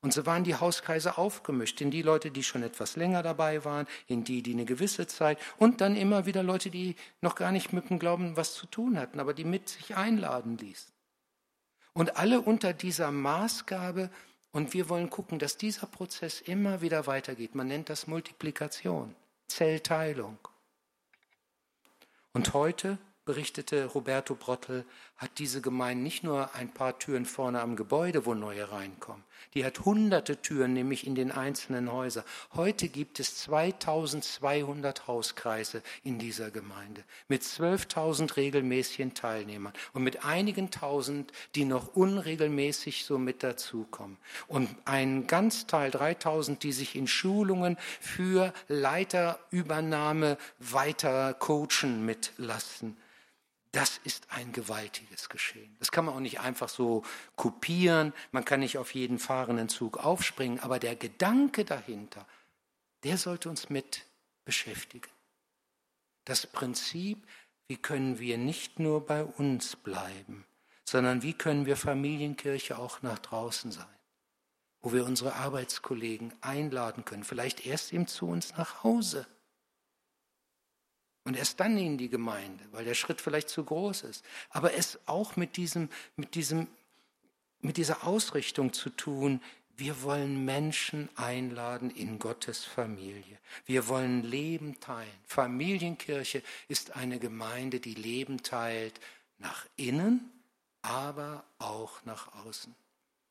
Und 0.02 0.14
so 0.14 0.26
waren 0.26 0.44
die 0.44 0.56
Hauskreise 0.56 1.18
aufgemischt 1.18 1.82
in 1.82 1.90
die 1.90 2.04
Leute, 2.04 2.30
die 2.30 2.44
schon 2.44 2.62
etwas 2.62 2.96
länger 2.96 3.24
dabei 3.24 3.66
waren, 3.66 3.88
in 4.08 4.24
die, 4.24 4.44
die 4.44 4.54
eine 4.54 4.66
gewisse 4.66 5.08
Zeit 5.08 5.40
und 5.58 5.82
dann 5.82 5.96
immer 5.96 6.26
wieder 6.26 6.44
Leute, 6.44 6.70
die 6.70 6.96
noch 7.22 7.36
gar 7.36 7.52
nicht 7.52 7.74
mit 7.74 7.90
dem 7.90 7.98
Glauben 7.98 8.38
was 8.38 8.54
zu 8.54 8.68
tun 8.68 9.00
hatten, 9.00 9.20
aber 9.20 9.34
die 9.34 9.46
mit 9.46 9.68
sich 9.70 9.96
einladen 9.96 10.58
ließen. 10.58 10.94
Und 11.94 12.18
alle 12.18 12.42
unter 12.42 12.74
dieser 12.74 13.10
Maßgabe, 13.12 14.12
und 14.52 14.74
wir 14.74 14.90
wollen 14.90 15.10
gucken, 15.10 15.40
dass 15.40 15.58
dieser 15.58 15.88
Prozess 15.88 16.40
immer 16.40 16.82
wieder 16.82 17.08
weitergeht. 17.08 17.56
Man 17.56 17.68
nennt 17.68 17.90
das 17.90 18.08
Multiplikation, 18.08 19.16
Zellteilung. 19.48 20.38
Und 22.32 22.54
heute 22.54 22.98
berichtete 23.26 23.86
Roberto 23.86 24.36
Brottel, 24.36 24.86
hat 25.18 25.40
diese 25.40 25.62
Gemeinde 25.62 26.04
nicht 26.04 26.24
nur 26.24 26.54
ein 26.56 26.70
paar 26.70 27.00
Türen 27.00 27.26
vorne 27.26 27.62
am 27.62 27.76
Gebäude, 27.76 28.26
wo 28.26 28.34
neue 28.34 28.72
reinkommen. 28.72 29.24
Die 29.54 29.64
hat 29.64 29.86
hunderte 29.86 30.42
Türen, 30.42 30.74
nämlich 30.74 31.08
in 31.08 31.16
den 31.16 31.32
einzelnen 31.32 31.92
Häusern. 31.92 32.26
Heute 32.54 32.90
gibt 32.90 33.22
es 33.22 33.38
2200 33.38 35.08
Hauskreise 35.08 35.82
in 36.04 36.20
dieser 36.20 36.52
Gemeinde 36.52 37.04
mit 37.30 37.44
12.000 37.44 38.36
regelmäßigen 38.36 39.14
Teilnehmern 39.14 39.72
und 39.94 40.04
mit 40.04 40.26
einigen 40.26 40.72
tausend, 40.72 41.32
die 41.56 41.64
noch 41.64 41.96
unregelmäßig 41.96 43.06
so 43.06 43.18
mit 43.18 43.44
dazukommen. 43.44 44.18
Und 44.48 44.70
ein 44.84 45.28
ganz 45.28 45.68
Teil, 45.68 45.92
3000, 45.92 46.62
die 46.62 46.74
sich 46.74 46.96
in 46.96 47.08
Schulungen 47.08 47.78
für 48.02 48.54
Leiterübernahme 48.68 50.38
weiter 50.60 51.34
coachen 51.34 52.06
mitlassen. 52.06 52.98
Das 53.76 54.00
ist 54.06 54.32
ein 54.32 54.54
gewaltiges 54.54 55.28
Geschehen. 55.28 55.76
Das 55.80 55.92
kann 55.92 56.06
man 56.06 56.16
auch 56.16 56.22
nicht 56.22 56.40
einfach 56.40 56.70
so 56.70 57.04
kopieren. 57.36 58.14
Man 58.32 58.46
kann 58.46 58.62
nicht 58.62 58.78
auf 58.78 58.96
jeden 58.96 59.20
fahrenden 59.20 59.68
Zug 59.68 59.98
aufspringen. 59.98 60.62
Aber 60.62 60.80
der 60.80 60.96
Gedanke 60.96 61.66
dahinter, 61.66 62.26
der 63.04 63.18
sollte 63.18 63.50
uns 63.50 63.70
mit 63.70 64.06
beschäftigen. 64.46 65.10
Das 66.24 66.48
Prinzip, 66.48 67.28
wie 67.68 67.76
können 67.76 68.18
wir 68.18 68.38
nicht 68.38 68.80
nur 68.80 69.06
bei 69.06 69.26
uns 69.26 69.76
bleiben, 69.76 70.46
sondern 70.86 71.22
wie 71.22 71.34
können 71.34 71.66
wir 71.66 71.76
Familienkirche 71.76 72.78
auch 72.78 73.02
nach 73.02 73.20
draußen 73.20 73.74
sein, 73.74 74.00
wo 74.84 74.94
wir 74.94 75.04
unsere 75.04 75.36
Arbeitskollegen 75.36 76.32
einladen 76.40 77.04
können, 77.04 77.26
vielleicht 77.26 77.66
erst 77.66 77.92
eben 77.92 78.08
zu 78.08 78.30
uns 78.30 78.56
nach 78.56 78.86
Hause 78.86 79.28
und 81.26 81.36
erst 81.36 81.60
dann 81.60 81.78
in 81.78 81.98
die 81.98 82.10
Gemeinde, 82.10 82.64
weil 82.72 82.86
der 82.86 82.94
Schritt 82.94 83.20
vielleicht 83.20 83.50
zu 83.50 83.64
groß 83.64 84.04
ist. 84.04 84.24
Aber 84.52 84.76
es 84.76 85.00
auch 85.08 85.36
mit 85.36 85.58
diesem, 85.58 85.90
mit 86.16 86.36
diesem, 86.36 86.68
mit 87.60 87.78
dieser 87.78 88.06
Ausrichtung 88.08 88.72
zu 88.72 88.92
tun, 88.92 89.42
wir 89.76 90.04
wollen 90.04 90.46
Menschen 90.46 91.10
einladen 91.16 91.90
in 91.90 92.18
Gottes 92.20 92.64
Familie. 92.64 93.40
Wir 93.66 93.88
wollen 93.88 94.24
Leben 94.24 94.80
teilen. 94.80 95.10
Familienkirche 95.26 96.42
ist 96.70 96.96
eine 96.96 97.20
Gemeinde, 97.20 97.82
die 97.82 97.96
Leben 97.96 98.42
teilt 98.42 99.02
nach 99.38 99.66
innen, 99.76 100.32
aber 100.82 101.44
auch 101.58 102.06
nach 102.06 102.34
außen. 102.46 102.74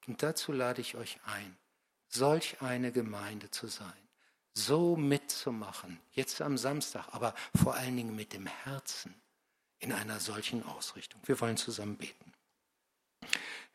Und 0.07 0.23
dazu 0.23 0.53
lade 0.53 0.83
ich 0.83 0.97
euch 0.97 1.19
ein, 1.25 1.57
solch 2.09 2.61
eine 2.61 2.93
Gemeinde 2.93 3.51
zu 3.51 3.69
sein 3.69 4.04
so 4.55 4.97
mitzumachen, 4.97 6.01
jetzt 6.13 6.41
am 6.41 6.57
Samstag, 6.57 7.09
aber 7.13 7.35
vor 7.61 7.75
allen 7.75 7.97
Dingen 7.97 8.15
mit 8.15 8.33
dem 8.33 8.47
Herzen 8.47 9.15
in 9.81 9.93
einer 9.93 10.21
solchen 10.21 10.63
Ausrichtung. 10.65 11.21
Wir 11.25 11.41
wollen 11.41 11.57
zusammen 11.57 11.97
beten. 11.97 12.33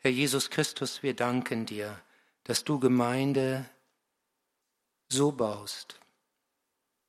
Herr 0.00 0.10
Jesus 0.10 0.48
Christus, 0.48 1.02
wir 1.02 1.14
danken 1.14 1.66
dir, 1.66 2.00
dass 2.44 2.64
du 2.64 2.80
Gemeinde 2.80 3.68
so 5.08 5.32
baust, 5.32 6.00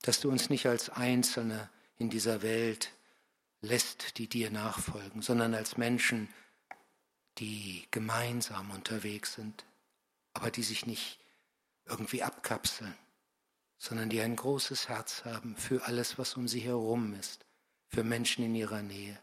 dass 0.02 0.20
du 0.20 0.30
uns 0.30 0.50
nicht 0.50 0.66
als 0.66 0.90
Einzelne 0.90 1.70
in 1.98 2.10
dieser 2.10 2.42
Welt 2.42 2.92
lässt, 3.62 4.18
die 4.18 4.28
dir 4.28 4.52
nachfolgen, 4.52 5.22
sondern 5.22 5.54
als 5.54 5.78
Menschen, 5.78 6.28
die 7.38 7.88
gemeinsam 7.92 8.72
unterwegs 8.72 9.36
sind, 9.36 9.66
aber 10.34 10.52
die 10.52 10.64
sich 10.64 10.86
nicht 10.86 11.20
irgendwie 11.86 12.24
abkapseln, 12.24 12.96
sondern 13.82 14.10
die 14.10 14.22
ein 14.22 14.36
großes 14.36 14.90
Herz 14.90 15.26
haben 15.26 15.56
für 15.56 15.84
alles, 15.88 16.20
was 16.20 16.38
um 16.38 16.48
sie 16.48 16.60
herum 16.60 17.16
ist, 17.20 17.48
für 17.88 18.04
Menschen 18.04 18.46
in 18.46 18.54
ihrer 18.54 18.84
Nähe 18.84 19.20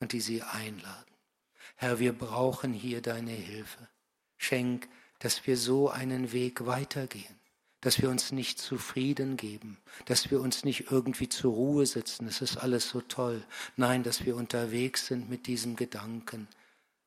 und 0.00 0.12
die 0.12 0.22
sie 0.22 0.40
einladen. 0.40 1.14
Herr, 1.76 1.98
wir 1.98 2.14
brauchen 2.14 2.72
hier 2.72 3.02
deine 3.02 3.32
Hilfe. 3.32 3.86
Schenk, 4.38 4.88
dass 5.18 5.46
wir 5.46 5.58
so 5.58 5.90
einen 5.90 6.32
Weg 6.32 6.64
weitergehen, 6.64 7.38
dass 7.82 8.00
wir 8.00 8.08
uns 8.08 8.32
nicht 8.32 8.58
zufrieden 8.58 9.36
geben, 9.36 9.76
dass 10.06 10.30
wir 10.30 10.40
uns 10.40 10.64
nicht 10.64 10.90
irgendwie 10.90 11.28
zur 11.28 11.52
Ruhe 11.52 11.84
sitzen, 11.84 12.26
es 12.26 12.40
ist 12.40 12.56
alles 12.56 12.88
so 12.88 13.02
toll. 13.02 13.44
Nein, 13.76 14.02
dass 14.02 14.24
wir 14.24 14.36
unterwegs 14.36 15.08
sind 15.08 15.28
mit 15.28 15.46
diesem 15.46 15.76
Gedanken, 15.76 16.48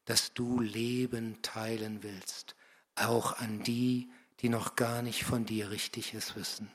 dass 0.06 0.32
du 0.36 0.60
Leben 0.60 1.42
teilen 1.42 2.04
willst, 2.04 2.56
auch 2.94 3.40
an 3.40 3.64
die, 3.64 4.12
die 4.42 4.50
noch 4.50 4.76
gar 4.76 5.02
nicht 5.02 5.24
von 5.24 5.46
dir 5.46 5.72
Richtiges 5.72 6.36
wissen. 6.36 6.72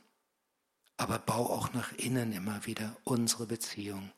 Aber 0.97 1.19
bau 1.19 1.51
auch 1.51 1.73
nach 1.73 1.93
innen 1.93 2.33
immer 2.33 2.67
wieder 2.67 2.97
unsere 3.05 3.47
Beziehung 3.47 4.13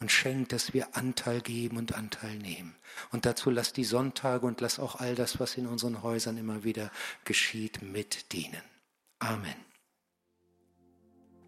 und 0.00 0.10
schenk, 0.10 0.48
dass 0.48 0.72
wir 0.72 0.96
Anteil 0.96 1.40
geben 1.40 1.76
und 1.76 1.94
Anteil 1.94 2.36
nehmen. 2.38 2.74
Und 3.10 3.26
dazu 3.26 3.50
lass 3.50 3.72
die 3.72 3.84
Sonntage 3.84 4.46
und 4.46 4.60
lass 4.60 4.78
auch 4.78 4.96
all 4.96 5.14
das, 5.14 5.38
was 5.38 5.56
in 5.56 5.66
unseren 5.66 6.02
Häusern 6.02 6.38
immer 6.38 6.64
wieder 6.64 6.90
geschieht, 7.24 7.82
mitdienen. 7.82 8.62
Amen. 9.18 9.69